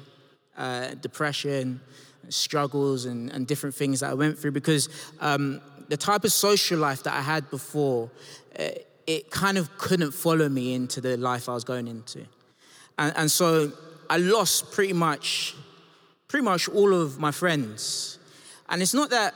uh, 0.57 0.95
depression, 0.95 1.81
struggles 2.29 3.05
and, 3.05 3.31
and 3.31 3.47
different 3.47 3.75
things 3.75 4.01
that 4.01 4.11
I 4.11 4.15
went 4.15 4.39
through 4.39 4.53
because 4.53 4.89
um, 5.21 5.61
the 5.89 5.97
type 5.97 6.25
of 6.25 6.33
social 6.33 6.79
life 6.79 7.03
that 7.03 7.15
I 7.15 7.21
had 7.21 7.51
before, 7.51 8.11
uh, 8.59 8.69
it 9.07 9.31
kind 9.31 9.59
of 9.59 9.77
couldn't 9.79 10.13
follow 10.13 10.49
me 10.49 10.75
into 10.75 11.01
the 11.01 11.17
life 11.17 11.49
I 11.49 11.55
was 11.55 11.65
going 11.65 11.89
into. 11.89 12.25
And, 12.99 13.13
and 13.17 13.31
so 13.31 13.73
I 14.09 14.19
lost 14.19 14.73
pretty 14.73 14.93
much, 14.93 15.55
pretty 16.29 16.45
much 16.45 16.69
all 16.69 16.95
of 16.95 17.19
my 17.19 17.33
friends. 17.33 18.19
And 18.69 18.83
it's 18.83 18.95
not 18.95 19.11
that 19.11 19.35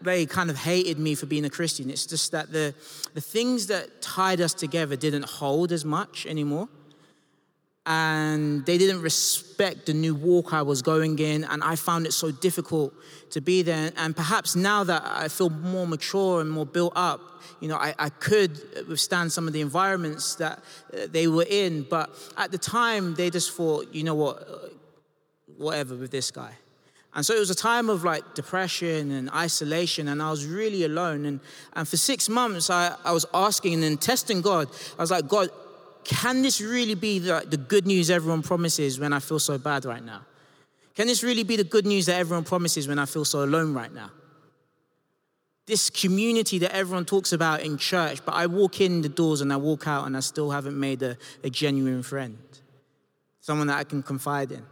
they 0.00 0.26
kind 0.26 0.50
of 0.50 0.56
hated 0.56 0.98
me 0.98 1.14
for 1.14 1.26
being 1.26 1.44
a 1.44 1.50
Christian. 1.50 1.90
It's 1.90 2.06
just 2.06 2.32
that 2.32 2.52
the, 2.52 2.74
the 3.14 3.20
things 3.20 3.66
that 3.68 4.02
tied 4.02 4.40
us 4.40 4.54
together 4.54 4.96
didn't 4.96 5.24
hold 5.24 5.72
as 5.72 5.84
much 5.84 6.26
anymore 6.26 6.68
and 7.86 8.66
they 8.66 8.78
didn't 8.78 9.00
respect 9.00 9.86
the 9.86 9.94
new 9.94 10.14
walk 10.14 10.52
I 10.52 10.62
was 10.62 10.82
going 10.82 11.20
in, 11.20 11.44
and 11.44 11.62
I 11.62 11.76
found 11.76 12.04
it 12.04 12.12
so 12.12 12.32
difficult 12.32 12.92
to 13.30 13.40
be 13.40 13.62
there. 13.62 13.92
And 13.96 14.14
perhaps 14.14 14.56
now 14.56 14.82
that 14.82 15.02
I 15.04 15.28
feel 15.28 15.50
more 15.50 15.86
mature 15.86 16.40
and 16.40 16.50
more 16.50 16.66
built 16.66 16.94
up, 16.96 17.20
you 17.60 17.68
know, 17.68 17.76
I, 17.76 17.94
I 17.96 18.08
could 18.08 18.60
withstand 18.88 19.30
some 19.30 19.46
of 19.46 19.52
the 19.52 19.60
environments 19.60 20.34
that 20.34 20.58
uh, 20.92 21.06
they 21.08 21.28
were 21.28 21.46
in. 21.48 21.86
But 21.88 22.10
at 22.36 22.50
the 22.50 22.58
time, 22.58 23.14
they 23.14 23.30
just 23.30 23.52
thought, 23.52 23.94
you 23.94 24.02
know 24.02 24.16
what, 24.16 24.72
whatever 25.56 25.94
with 25.94 26.10
this 26.10 26.32
guy. 26.32 26.54
And 27.16 27.24
so 27.24 27.34
it 27.34 27.38
was 27.38 27.48
a 27.48 27.54
time 27.54 27.88
of 27.88 28.04
like 28.04 28.34
depression 28.34 29.10
and 29.10 29.30
isolation, 29.30 30.08
and 30.08 30.22
I 30.22 30.30
was 30.30 30.44
really 30.44 30.84
alone. 30.84 31.24
And, 31.24 31.40
and 31.72 31.88
for 31.88 31.96
six 31.96 32.28
months, 32.28 32.68
I, 32.68 32.94
I 33.06 33.12
was 33.12 33.24
asking 33.32 33.72
and 33.72 33.82
then 33.82 33.96
testing 33.96 34.42
God. 34.42 34.68
I 34.98 35.02
was 35.02 35.10
like, 35.10 35.26
God, 35.26 35.48
can 36.04 36.42
this 36.42 36.60
really 36.60 36.94
be 36.94 37.18
the, 37.18 37.42
the 37.48 37.56
good 37.56 37.86
news 37.86 38.10
everyone 38.10 38.42
promises 38.42 39.00
when 39.00 39.14
I 39.14 39.20
feel 39.20 39.38
so 39.38 39.56
bad 39.56 39.86
right 39.86 40.04
now? 40.04 40.26
Can 40.94 41.06
this 41.06 41.24
really 41.24 41.42
be 41.42 41.56
the 41.56 41.64
good 41.64 41.86
news 41.86 42.04
that 42.04 42.16
everyone 42.16 42.44
promises 42.44 42.86
when 42.86 42.98
I 42.98 43.06
feel 43.06 43.24
so 43.24 43.42
alone 43.42 43.72
right 43.72 43.92
now? 43.92 44.10
This 45.64 45.88
community 45.88 46.58
that 46.58 46.76
everyone 46.76 47.06
talks 47.06 47.32
about 47.32 47.62
in 47.62 47.78
church, 47.78 48.26
but 48.26 48.34
I 48.34 48.46
walk 48.46 48.82
in 48.82 49.00
the 49.00 49.08
doors 49.08 49.40
and 49.40 49.50
I 49.54 49.56
walk 49.56 49.88
out 49.88 50.06
and 50.06 50.18
I 50.18 50.20
still 50.20 50.50
haven't 50.50 50.78
made 50.78 51.02
a, 51.02 51.16
a 51.42 51.48
genuine 51.48 52.02
friend, 52.02 52.36
someone 53.40 53.68
that 53.68 53.78
I 53.78 53.84
can 53.84 54.02
confide 54.02 54.52
in. 54.52 54.64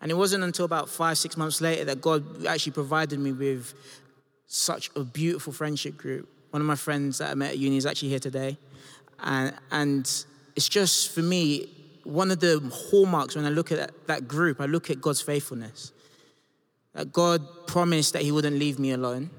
And 0.00 0.10
it 0.10 0.14
wasn't 0.14 0.44
until 0.44 0.64
about 0.64 0.88
five, 0.88 1.18
six 1.18 1.36
months 1.36 1.60
later 1.60 1.84
that 1.86 2.00
God 2.00 2.46
actually 2.46 2.72
provided 2.72 3.18
me 3.18 3.32
with 3.32 3.74
such 4.46 4.90
a 4.94 5.04
beautiful 5.04 5.52
friendship 5.52 5.96
group. 5.96 6.28
One 6.50 6.60
of 6.60 6.66
my 6.66 6.76
friends 6.76 7.18
that 7.18 7.30
I 7.30 7.34
met 7.34 7.52
at 7.52 7.58
uni 7.58 7.76
is 7.76 7.86
actually 7.86 8.10
here 8.10 8.18
today. 8.18 8.56
And, 9.20 9.54
and 9.70 10.24
it's 10.54 10.68
just, 10.68 11.12
for 11.12 11.22
me, 11.22 11.68
one 12.04 12.30
of 12.30 12.40
the 12.40 12.60
hallmarks 12.72 13.34
when 13.34 13.44
I 13.44 13.48
look 13.48 13.72
at 13.72 13.78
that, 13.78 14.06
that 14.06 14.28
group, 14.28 14.60
I 14.60 14.66
look 14.66 14.90
at 14.90 15.00
God's 15.00 15.20
faithfulness. 15.20 15.92
That 16.92 17.12
God 17.12 17.66
promised 17.66 18.12
that 18.12 18.22
He 18.22 18.32
wouldn't 18.32 18.58
leave 18.58 18.78
me 18.78 18.92
alone, 18.92 19.30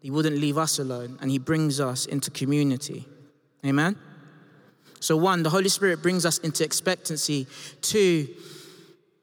He 0.00 0.10
wouldn't 0.10 0.38
leave 0.38 0.56
us 0.56 0.78
alone, 0.78 1.18
and 1.20 1.30
He 1.30 1.38
brings 1.38 1.80
us 1.80 2.06
into 2.06 2.30
community. 2.30 3.06
Amen? 3.64 3.96
So, 5.00 5.16
one, 5.16 5.42
the 5.42 5.50
Holy 5.50 5.68
Spirit 5.68 6.00
brings 6.00 6.24
us 6.24 6.38
into 6.38 6.64
expectancy. 6.64 7.46
Two, 7.82 8.28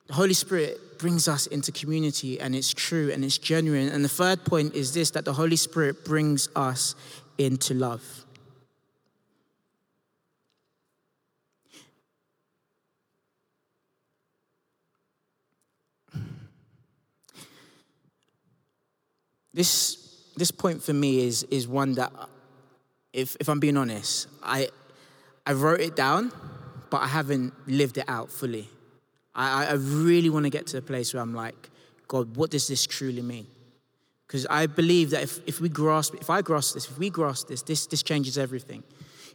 the 0.07 0.13
Holy 0.13 0.33
Spirit 0.33 0.99
brings 0.99 1.27
us 1.27 1.47
into 1.47 1.71
community, 1.71 2.39
and 2.39 2.55
it's 2.55 2.73
true 2.73 3.11
and 3.11 3.23
it's 3.23 3.37
genuine. 3.37 3.89
And 3.89 4.03
the 4.03 4.09
third 4.09 4.43
point 4.45 4.73
is 4.73 4.93
this 4.93 5.11
that 5.11 5.25
the 5.25 5.33
Holy 5.33 5.55
Spirit 5.55 6.05
brings 6.05 6.49
us 6.55 6.95
into 7.37 7.73
love. 7.73 8.25
This, 19.53 20.31
this 20.35 20.49
point 20.49 20.81
for 20.81 20.93
me 20.93 21.27
is, 21.27 21.43
is 21.43 21.67
one 21.67 21.93
that, 21.93 22.11
if, 23.13 23.37
if 23.39 23.47
I'm 23.47 23.59
being 23.59 23.77
honest, 23.77 24.27
I, 24.41 24.69
I 25.45 25.53
wrote 25.53 25.79
it 25.79 25.95
down, 25.95 26.31
but 26.89 27.01
I 27.01 27.07
haven't 27.07 27.53
lived 27.67 27.99
it 27.99 28.05
out 28.07 28.31
fully. 28.31 28.67
I, 29.35 29.65
I 29.65 29.73
really 29.73 30.29
want 30.29 30.45
to 30.45 30.49
get 30.49 30.67
to 30.67 30.77
a 30.77 30.81
place 30.81 31.13
where 31.13 31.21
I'm 31.21 31.33
like, 31.33 31.69
God, 32.07 32.35
what 32.35 32.51
does 32.51 32.67
this 32.67 32.85
truly 32.85 33.21
mean? 33.21 33.47
Because 34.27 34.45
I 34.49 34.67
believe 34.67 35.11
that 35.11 35.23
if, 35.23 35.39
if 35.47 35.61
we 35.61 35.69
grasp, 35.69 36.15
if 36.15 36.29
I 36.29 36.41
grasp 36.41 36.75
this, 36.75 36.89
if 36.89 36.97
we 36.97 37.09
grasp 37.09 37.47
this, 37.47 37.61
this, 37.61 37.85
this 37.87 38.03
changes 38.03 38.37
everything. 38.37 38.83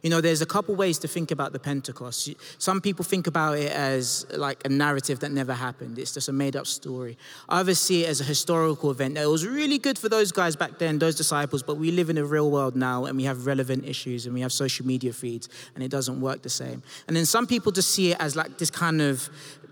You 0.01 0.09
know, 0.09 0.21
there's 0.21 0.41
a 0.41 0.45
couple 0.45 0.75
ways 0.75 0.97
to 0.99 1.07
think 1.07 1.31
about 1.31 1.51
the 1.51 1.59
Pentecost. 1.59 2.29
Some 2.57 2.79
people 2.79 3.03
think 3.03 3.27
about 3.27 3.57
it 3.57 3.71
as 3.71 4.25
like 4.33 4.65
a 4.65 4.69
narrative 4.69 5.19
that 5.19 5.31
never 5.31 5.53
happened. 5.53 5.99
It's 5.99 6.13
just 6.13 6.29
a 6.29 6.33
made 6.33 6.55
up 6.55 6.67
story. 6.67 7.17
Others 7.49 7.79
see 7.79 8.05
it 8.05 8.09
as 8.09 8.21
a 8.21 8.23
historical 8.23 8.91
event. 8.91 9.17
It 9.17 9.25
was 9.25 9.45
really 9.45 9.77
good 9.77 9.97
for 9.97 10.07
those 10.07 10.31
guys 10.31 10.55
back 10.55 10.79
then, 10.79 10.99
those 10.99 11.15
disciples, 11.15 11.63
but 11.63 11.75
we 11.75 11.91
live 11.91 12.09
in 12.09 12.17
a 12.17 12.23
real 12.23 12.49
world 12.49 12.75
now 12.75 13.05
and 13.05 13.17
we 13.17 13.25
have 13.25 13.45
relevant 13.45 13.85
issues 13.85 14.25
and 14.25 14.33
we 14.33 14.41
have 14.41 14.53
social 14.53 14.85
media 14.85 15.11
feeds 15.11 15.49
and 15.75 15.83
it 15.83 15.91
doesn't 15.91 16.21
work 16.21 16.43
the 16.43 16.49
same. 16.49 16.81
And 17.07 17.17
then 17.17 17.25
some 17.25 17.45
people 17.45 17.71
just 17.71 17.91
see 17.91 18.11
it 18.11 18.17
as 18.19 18.35
like 18.35 18.57
this 18.57 18.71
kind 18.71 19.01
of 19.01 19.29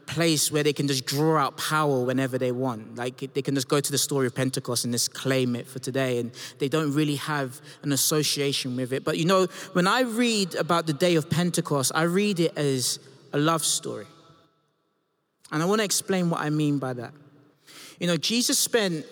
place 0.08 0.52
where 0.52 0.64
they 0.64 0.74
can 0.74 0.88
just 0.88 1.06
draw 1.06 1.38
out 1.38 1.58
power 1.58 2.04
whenever 2.04 2.38
they 2.38 2.52
want. 2.52 2.96
Like 2.96 3.34
they 3.34 3.42
can 3.42 3.54
just 3.54 3.68
go 3.68 3.80
to 3.80 3.92
the 3.92 3.98
story 3.98 4.26
of 4.26 4.34
Pentecost 4.34 4.86
and 4.86 4.94
just 4.94 5.14
claim 5.14 5.56
it 5.56 5.68
for 5.68 5.80
today, 5.80 6.18
and 6.18 6.32
they 6.58 6.70
don't 6.70 6.94
really 6.94 7.16
have 7.16 7.62
an 7.84 7.92
association 7.92 8.76
with 8.76 8.94
it. 8.94 9.04
But 9.04 9.18
you 9.18 9.26
know, 9.26 9.46
when 9.74 9.86
I 9.86 10.02
read 10.02 10.56
about 10.56 10.88
the 10.88 10.94
day 10.94 11.16
of 11.16 11.30
Pentecost, 11.30 11.92
I 11.94 12.04
read 12.04 12.40
it 12.40 12.58
as 12.58 13.00
a 13.34 13.38
love 13.38 13.64
story. 13.64 14.08
And 15.52 15.62
I 15.62 15.66
want 15.66 15.80
to 15.80 15.86
explain 15.86 16.30
what 16.30 16.42
I 16.42 16.50
mean 16.50 16.80
by 16.80 16.94
that. 16.94 17.14
You 18.00 18.08
know, 18.08 18.18
Jesus 18.18 18.58
spent 18.60 19.06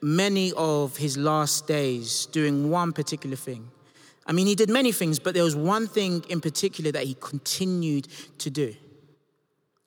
many 0.00 0.52
of 0.56 0.96
his 0.96 1.18
last 1.18 1.66
days 1.66 2.26
doing 2.26 2.70
one 2.70 2.92
particular 2.92 3.36
thing. 3.36 3.68
I 4.26 4.32
mean, 4.32 4.46
he 4.46 4.54
did 4.54 4.70
many 4.70 4.92
things, 4.92 5.18
but 5.18 5.34
there 5.34 5.44
was 5.44 5.56
one 5.56 5.86
thing 5.86 6.24
in 6.28 6.40
particular 6.40 6.92
that 6.92 7.04
he 7.04 7.16
continued 7.20 8.08
to 8.38 8.50
do 8.50 8.74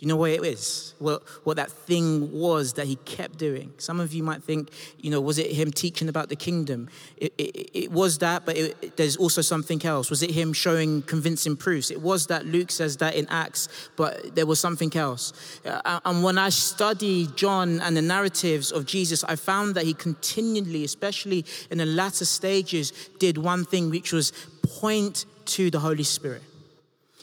you 0.02 0.08
know 0.08 0.16
what 0.16 0.32
it 0.32 0.44
is? 0.44 0.96
What, 0.98 1.22
what 1.44 1.58
that 1.58 1.72
thing 1.72 2.32
was 2.32 2.74
that 2.74 2.88
he 2.88 2.96
kept 3.06 3.38
doing? 3.38 3.72
Some 3.78 4.00
of 4.00 4.14
you 4.14 4.24
might 4.24 4.42
think, 4.42 4.72
you 5.00 5.12
know, 5.12 5.22
was 5.22 5.38
it 5.38 5.52
him 5.52 5.72
teaching 5.72 6.10
about 6.10 6.28
the 6.30 6.36
kingdom? 6.36 6.90
It, 7.18 7.32
it, 7.38 7.70
it 7.72 7.92
was 7.92 8.18
that, 8.18 8.44
but 8.44 8.58
it, 8.58 8.98
there's 8.98 9.16
also 9.16 9.42
something 9.42 9.86
else. 9.86 10.10
Was 10.10 10.24
it 10.24 10.32
him 10.32 10.54
showing 10.54 11.04
convincing 11.04 11.56
proofs? 11.56 11.92
It 11.92 12.02
was 12.02 12.26
that. 12.28 12.48
Luke 12.48 12.72
says 12.72 12.98
that 12.98 13.14
in 13.14 13.28
Acts, 13.30 13.70
but 13.96 14.34
there 14.34 14.48
was 14.48 14.60
something 14.60 14.92
else. 14.96 15.34
Uh, 15.64 16.00
and 16.04 16.24
when 16.24 16.40
I 16.40 16.50
studied 16.50 17.38
John 17.38 17.80
and 17.82 17.96
the 17.96 18.02
narratives 18.02 18.72
of 18.72 18.88
Jesus, 18.88 19.24
I 19.26 19.36
found 19.36 19.76
that 19.76 19.86
he 19.86 19.94
continually, 19.94 20.84
especially 20.84 21.46
in 21.70 21.78
the 21.78 21.86
latter 21.86 22.26
stages, 22.26 22.92
did 23.20 23.38
one 23.38 23.66
thing, 23.66 23.92
which 23.92 24.12
was 24.12 24.34
point 24.64 25.26
to 25.46 25.70
the 25.70 25.80
Holy 25.80 26.04
Spirit. 26.04 26.42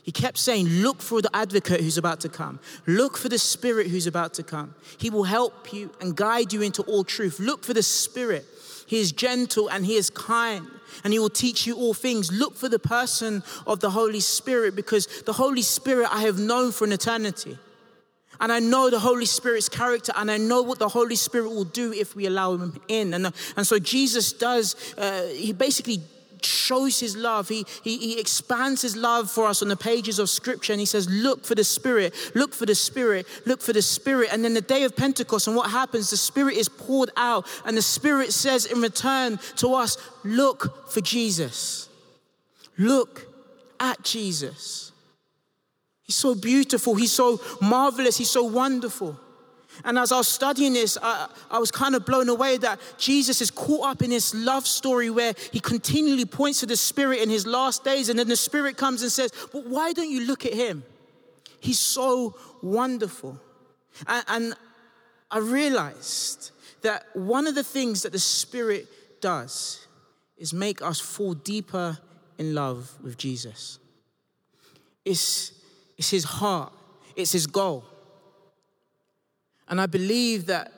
He 0.03 0.13
kept 0.13 0.39
saying, 0.39 0.67
Look 0.67 1.03
for 1.03 1.21
the 1.23 1.35
advocate 1.35 1.81
who's 1.81 1.99
about 1.99 2.21
to 2.21 2.29
come. 2.29 2.61
Look 2.87 3.17
for 3.17 3.29
the 3.29 3.39
Spirit 3.39 3.89
who's 3.89 4.07
about 4.07 4.35
to 4.35 4.43
come. 4.43 4.75
He 4.99 5.11
will 5.11 5.25
help 5.25 5.73
you 5.73 5.91
and 6.01 6.17
guide 6.17 6.53
you 6.53 6.63
into 6.63 6.83
all 6.83 7.05
truth. 7.05 7.39
Look 7.39 7.65
for 7.65 7.75
the 7.75 7.83
Spirit. 7.83 8.47
He 8.87 8.99
is 9.01 9.13
gentle 9.13 9.69
and 9.69 9.85
he 9.85 9.97
is 9.97 10.09
kind 10.09 10.67
and 11.05 11.13
he 11.13 11.19
will 11.19 11.31
teach 11.31 11.67
you 11.67 11.77
all 11.77 11.95
things. 11.95 12.33
Look 12.33 12.57
for 12.57 12.69
the 12.69 12.79
person 12.79 13.43
of 13.67 13.81
the 13.81 13.91
Holy 13.91 14.21
Spirit 14.21 14.75
because 14.75 15.07
the 15.23 15.35
Holy 15.35 15.63
Spirit 15.63 16.09
I 16.11 16.23
have 16.23 16.39
known 16.39 16.73
for 16.73 16.85
an 16.85 16.93
eternity. 16.93 17.59
And 18.41 18.53
I 18.53 18.61
know 18.61 18.89
the 18.89 19.01
Holy 19.01 19.27
Spirit's 19.27 19.69
character, 19.69 20.13
and 20.15 20.31
I 20.31 20.37
know 20.37 20.63
what 20.63 20.79
the 20.79 20.89
Holy 20.89 21.17
Spirit 21.17 21.51
will 21.51 21.65
do 21.65 21.93
if 21.93 22.15
we 22.15 22.27
allow 22.27 22.55
him 22.55 22.81
in. 22.87 23.13
And, 23.13 23.33
and 23.57 23.67
so 23.67 23.81
Jesus 23.81 24.33
does, 24.33 24.77
uh, 24.97 25.27
he 25.27 25.53
basically 25.53 26.01
shows 26.45 27.01
his 27.01 27.17
love. 27.17 27.49
He, 27.49 27.65
he, 27.83 27.99
he 27.99 28.21
expands 28.21 28.83
his 28.83 28.97
love 28.97 29.31
for 29.31 29.47
us 29.47 29.63
on 29.63 29.69
the 29.69 29.77
pages 29.77 30.19
of 30.19 30.29
scripture 30.29 30.73
and 30.73 30.81
he 30.81 30.87
says, 30.87 31.09
Look 31.09 31.45
for 31.45 31.55
the 31.55 31.65
Spirit, 31.65 32.15
look 32.35 32.55
for 32.55 32.67
the 32.67 32.75
Spirit, 32.75 33.27
look 33.47 33.61
for 33.61 33.73
the 33.73 33.83
Spirit. 33.83 34.31
And 34.33 34.45
then 34.45 34.55
the 34.55 34.61
day 34.61 34.85
of 34.85 34.97
Pentecost, 34.97 35.47
and 35.47 35.57
what 35.57 35.71
happens? 35.71 36.11
The 36.11 36.17
Spirit 36.17 36.57
is 36.57 36.69
poured 36.69 37.11
out, 37.17 37.47
and 37.65 37.77
the 37.77 37.83
Spirit 37.83 38.33
says 38.33 38.67
in 38.67 38.81
return 38.81 39.39
to 39.57 39.75
us, 39.75 39.97
Look 40.25 40.91
for 40.91 41.01
Jesus. 41.01 41.89
Look 42.77 43.27
at 43.81 44.03
Jesus. 44.03 44.93
He's 46.03 46.17
so 46.17 46.35
beautiful, 46.35 46.95
he's 46.95 47.13
so 47.13 47.41
marvelous, 47.61 48.17
he's 48.17 48.31
so 48.31 48.45
wonderful. 48.45 49.19
And 49.85 49.99
as 49.99 50.13
I 50.13 50.19
was 50.19 50.29
studying 50.29 50.73
this, 50.73 50.99
I, 51.01 51.29
I, 51.51 51.59
was 51.59 51.71
kind 51.71 51.95
of 51.95 52.05
blown 52.05 52.29
away 52.29 52.57
that 52.59 52.81
Jesus 52.99 53.41
is 53.41 53.51
caught 53.51 53.87
up 53.87 54.03
in 54.03 54.11
this 54.11 54.35
love 54.35 54.67
story 54.67 55.11
where 55.11 55.35
he 55.53 55.61
continually 55.61 56.25
points 56.25 56.61
to 56.61 56.67
the 56.67 56.77
Spirit 56.77 57.21
in 57.21 57.31
his 57.31 57.47
last 57.47 57.85
days. 57.85 58.09
And 58.09 58.19
then 58.19 58.29
the 58.29 58.37
Spirit 58.37 58.77
comes 58.77 59.03
and 59.03 59.13
says, 59.13 59.31
But 59.53 59.67
why 59.67 59.93
don't 59.93 60.11
you 60.11 60.27
look 60.27 60.45
at 60.45 60.53
him? 60.53 60.83
He's 61.61 61.79
so 61.79 62.37
wonderful. 62.63 63.41
And, 64.07 64.25
and 64.29 64.55
I 65.31 65.39
realized 65.39 66.51
that 66.83 67.05
one 67.15 67.47
of 67.47 67.55
the 67.55 67.65
things 67.65 68.03
that 68.03 68.13
the 68.13 68.19
Spirit 68.19 68.89
does 69.21 69.87
is 70.37 70.53
make 70.53 70.83
us 70.83 71.01
fall 71.01 71.35
deeper 71.35 71.99
in 72.39 72.55
love 72.55 72.93
with 73.03 73.17
Jesus. 73.17 73.79
It's, 75.05 75.53
it's 75.97 76.11
his 76.11 76.25
heart, 76.25 76.73
it's 77.17 77.33
his 77.33 77.47
goal. 77.47 77.85
And 79.69 79.81
I 79.81 79.87
believe 79.87 80.47
that 80.47 80.73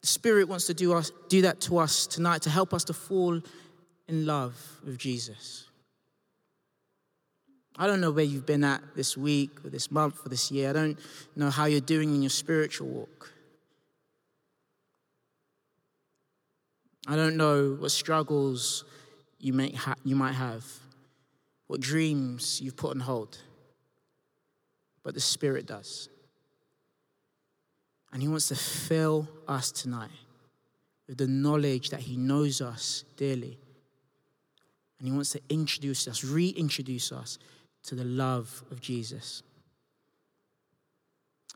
The 0.00 0.06
Spirit 0.06 0.48
wants 0.48 0.66
to 0.66 0.74
do, 0.74 0.92
us, 0.92 1.10
do 1.28 1.42
that 1.42 1.60
to 1.62 1.78
us 1.78 2.06
tonight 2.06 2.42
to 2.42 2.50
help 2.50 2.72
us 2.74 2.84
to 2.84 2.92
fall 2.92 3.40
in 4.06 4.26
love 4.26 4.54
with 4.84 4.98
Jesus. 4.98 5.64
I 7.76 7.86
don't 7.86 8.00
know 8.00 8.10
where 8.10 8.24
you've 8.24 8.46
been 8.46 8.64
at 8.64 8.82
this 8.96 9.16
week 9.16 9.64
or 9.64 9.70
this 9.70 9.90
month 9.90 10.26
or 10.26 10.28
this 10.28 10.50
year. 10.50 10.70
I 10.70 10.72
don't 10.72 10.98
know 11.36 11.48
how 11.48 11.66
you're 11.66 11.80
doing 11.80 12.14
in 12.14 12.22
your 12.22 12.30
spiritual 12.30 12.88
walk. 12.88 13.32
I 17.06 17.16
don't 17.16 17.36
know 17.36 17.76
what 17.78 17.90
struggles 17.90 18.84
you, 19.38 19.52
may 19.52 19.70
ha- 19.70 19.94
you 20.04 20.16
might 20.16 20.32
have, 20.32 20.64
what 21.68 21.80
dreams 21.80 22.60
you've 22.60 22.76
put 22.76 22.90
on 22.90 23.00
hold. 23.00 23.38
But 25.04 25.14
the 25.14 25.20
Spirit 25.20 25.64
does. 25.64 26.08
And 28.12 28.22
He 28.22 28.28
wants 28.28 28.48
to 28.48 28.56
fill 28.56 29.28
us 29.46 29.70
tonight 29.70 30.10
with 31.06 31.18
the 31.18 31.26
knowledge 31.26 31.90
that 31.90 32.00
He 32.00 32.16
knows 32.16 32.60
us 32.60 33.04
dearly. 33.16 33.58
And 34.98 35.08
He 35.08 35.12
wants 35.12 35.30
to 35.30 35.40
introduce 35.48 36.08
us, 36.08 36.24
reintroduce 36.24 37.12
us 37.12 37.38
to 37.84 37.94
the 37.94 38.04
love 38.04 38.64
of 38.70 38.80
Jesus. 38.80 39.42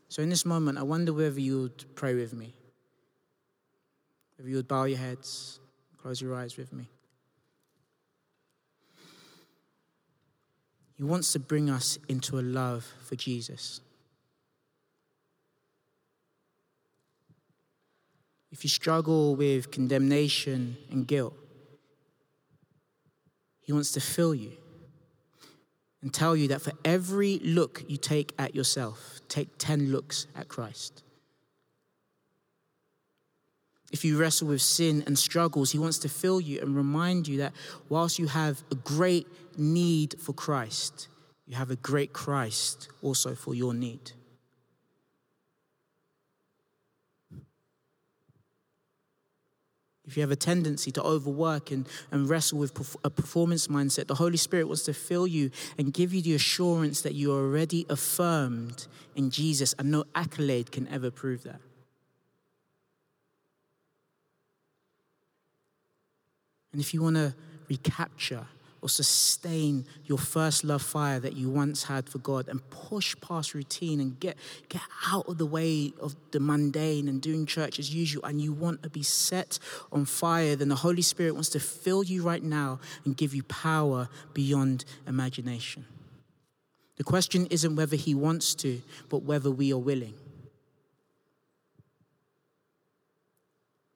So, 0.09 0.23
in 0.23 0.29
this 0.29 0.45
moment, 0.45 0.79
I 0.79 0.83
wonder 0.83 1.13
whether 1.13 1.41
you 1.41 1.63
would 1.63 1.95
pray 1.95 2.15
with 2.15 2.35
me. 2.35 2.55
If 4.39 4.47
you 4.47 4.57
would 4.57 4.69
bow 4.69 4.85
your 4.85 4.99
heads, 4.99 5.61
close 5.97 6.21
your 6.21 6.35
eyes 6.35 6.57
with 6.57 6.73
me. 6.73 6.89
He 10.97 11.03
wants 11.03 11.33
to 11.33 11.39
bring 11.39 11.71
us 11.71 11.99
into 12.09 12.39
a 12.39 12.43
love 12.43 12.87
for 13.05 13.17
Jesus. 13.17 13.81
If 18.53 18.65
you 18.65 18.71
struggle 18.71 19.35
with 19.35 19.71
condemnation 19.71 20.77
and 20.91 21.07
guilt, 21.07 21.35
He 23.63 23.73
wants 23.73 23.93
to 23.93 24.01
fill 24.01 24.35
you 24.35 24.53
and 26.03 26.13
tell 26.13 26.37
you 26.37 26.49
that 26.49 26.61
for 26.61 26.73
every 26.85 27.39
look 27.39 27.83
you 27.89 27.97
take 27.97 28.35
at 28.39 28.55
yourself, 28.55 29.21
take 29.29 29.49
10 29.59 29.91
looks 29.91 30.27
at 30.37 30.49
Christ. 30.49 31.03
If 33.91 34.05
you 34.05 34.19
wrestle 34.19 34.49
with 34.49 34.63
sin 34.63 35.03
and 35.07 35.19
struggles, 35.19 35.73
He 35.73 35.79
wants 35.79 35.99
to 36.01 36.09
fill 36.09 36.41
you 36.41 36.61
and 36.61 36.77
remind 36.77 37.29
you 37.29 37.39
that 37.39 37.53
whilst 37.89 38.19
you 38.19 38.27
have 38.27 38.63
a 38.71 38.75
great 38.75 39.27
need 39.57 40.17
for 40.21 40.33
Christ, 40.35 41.09
you 41.47 41.57
have 41.57 41.71
a 41.71 41.77
great 41.77 42.13
Christ 42.13 42.89
also 43.01 43.35
for 43.35 43.55
your 43.55 43.73
need. 43.73 44.13
If 50.13 50.19
you 50.19 50.21
have 50.21 50.31
a 50.31 50.37
tendency 50.37 50.91
to 50.91 51.03
overwork 51.03 51.71
and, 51.71 51.89
and 52.11 52.29
wrestle 52.29 52.59
with 52.59 52.99
a 53.03 53.09
performance 53.09 53.69
mindset, 53.69 54.09
the 54.09 54.17
Holy 54.17 54.37
Spirit 54.37 54.67
wants 54.67 54.83
to 54.83 54.93
fill 54.93 55.27
you 55.27 55.51
and 55.79 55.95
give 55.95 56.13
you 56.13 56.21
the 56.21 56.35
assurance 56.35 57.01
that 57.01 57.15
you 57.15 57.33
are 57.33 57.41
already 57.41 57.87
affirmed 57.89 58.87
in 59.17 59.31
Jesus, 59.31 59.75
and 59.79 59.91
no 59.91 60.05
accolade 60.15 60.71
can 60.71 60.87
ever 60.89 61.11
prove 61.11 61.45
that. 61.45 61.61
And 66.73 66.81
if 66.83 66.93
you 66.93 67.03
want 67.03 67.17
to 67.17 67.35
recapture 67.71 68.47
or 68.83 68.89
sustain 68.89 69.87
your 70.05 70.19
first 70.19 70.65
love 70.65 70.83
fire 70.83 71.21
that 71.21 71.37
you 71.37 71.49
once 71.49 71.85
had 71.85 72.09
for 72.09 72.19
God 72.19 72.49
and 72.49 72.69
push 72.69 73.15
past 73.21 73.55
routine 73.55 74.01
and 74.01 74.19
get, 74.19 74.37
get 74.69 74.83
out 75.07 75.29
of 75.29 75.39
the 75.39 75.47
way 75.47 75.93
of 76.01 76.17
the 76.33 76.41
mundane 76.41 77.09
and 77.09 77.23
doing 77.23 77.47
church 77.47 77.79
as 77.79 77.95
usual, 77.95 78.25
and 78.25 78.41
you 78.41 78.53
want 78.53 78.83
to 78.83 78.91
be 78.91 79.05
set 79.05 79.61
on 79.93 80.05
fire, 80.05 80.57
then 80.57 80.69
the 80.69 80.75
Holy 80.75 81.01
Spirit 81.01 81.35
wants 81.35 81.49
to 81.51 81.61
fill 81.61 82.03
you 82.03 82.23
right 82.23 82.43
now 82.43 82.81
and 83.05 83.17
give 83.17 83.35
you 83.35 83.45
power 83.45 84.09
beyond 84.35 84.85
imagination. 85.07 85.87
The 86.97 87.05
question 87.05 87.47
isn't 87.47 87.77
whether 87.77 87.97
He 87.97 88.15
wants 88.15 88.55
to, 88.57 88.83
but 89.09 89.23
whether 89.23 89.51
we 89.51 89.73
are 89.73 89.79
willing. 89.79 90.15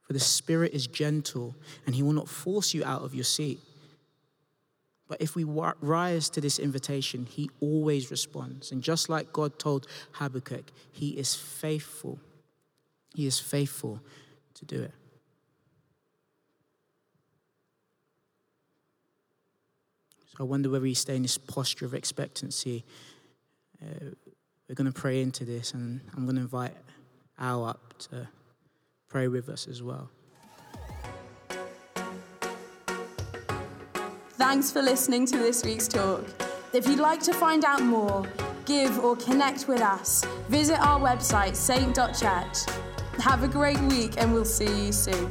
For 0.06 0.12
the 0.12 0.20
Spirit 0.20 0.72
is 0.72 0.86
gentle 0.86 1.56
and 1.84 1.94
He 1.94 2.04
will 2.04 2.12
not 2.12 2.28
force 2.28 2.72
you 2.72 2.84
out 2.84 3.02
of 3.02 3.14
your 3.14 3.24
seat. 3.24 3.58
But 5.08 5.22
if 5.22 5.36
we 5.36 5.44
rise 5.44 6.28
to 6.30 6.40
this 6.40 6.58
invitation, 6.58 7.26
he 7.26 7.48
always 7.60 8.10
responds. 8.10 8.72
And 8.72 8.82
just 8.82 9.08
like 9.08 9.32
God 9.32 9.58
told 9.58 9.86
Habakkuk, 10.12 10.72
he 10.90 11.10
is 11.10 11.34
faithful. 11.34 12.18
He 13.14 13.26
is 13.26 13.38
faithful 13.38 14.00
to 14.54 14.64
do 14.64 14.82
it. 14.82 14.92
So 20.26 20.38
I 20.40 20.42
wonder 20.42 20.70
whether 20.70 20.86
you 20.86 20.94
stay 20.94 21.16
in 21.16 21.22
this 21.22 21.38
posture 21.38 21.86
of 21.86 21.94
expectancy. 21.94 22.84
Uh, 23.80 24.10
we're 24.68 24.74
going 24.74 24.92
to 24.92 25.00
pray 25.00 25.22
into 25.22 25.44
this, 25.44 25.72
and 25.72 26.00
I'm 26.16 26.24
going 26.24 26.36
to 26.36 26.42
invite 26.42 26.74
Al 27.38 27.64
up 27.64 27.96
to 28.10 28.28
pray 29.08 29.28
with 29.28 29.48
us 29.48 29.68
as 29.68 29.82
well. 29.82 30.10
Thanks 34.56 34.72
for 34.72 34.80
listening 34.80 35.26
to 35.26 35.36
this 35.36 35.62
week's 35.64 35.86
talk. 35.86 36.24
If 36.72 36.88
you'd 36.88 36.98
like 36.98 37.20
to 37.24 37.34
find 37.34 37.62
out 37.66 37.82
more, 37.82 38.26
give, 38.64 38.98
or 39.00 39.14
connect 39.14 39.68
with 39.68 39.82
us, 39.82 40.24
visit 40.48 40.80
our 40.80 40.98
website, 40.98 41.54
saint.church. 41.54 42.74
Have 43.18 43.42
a 43.42 43.48
great 43.48 43.78
week, 43.80 44.14
and 44.16 44.32
we'll 44.32 44.46
see 44.46 44.86
you 44.86 44.92
soon. 44.92 45.30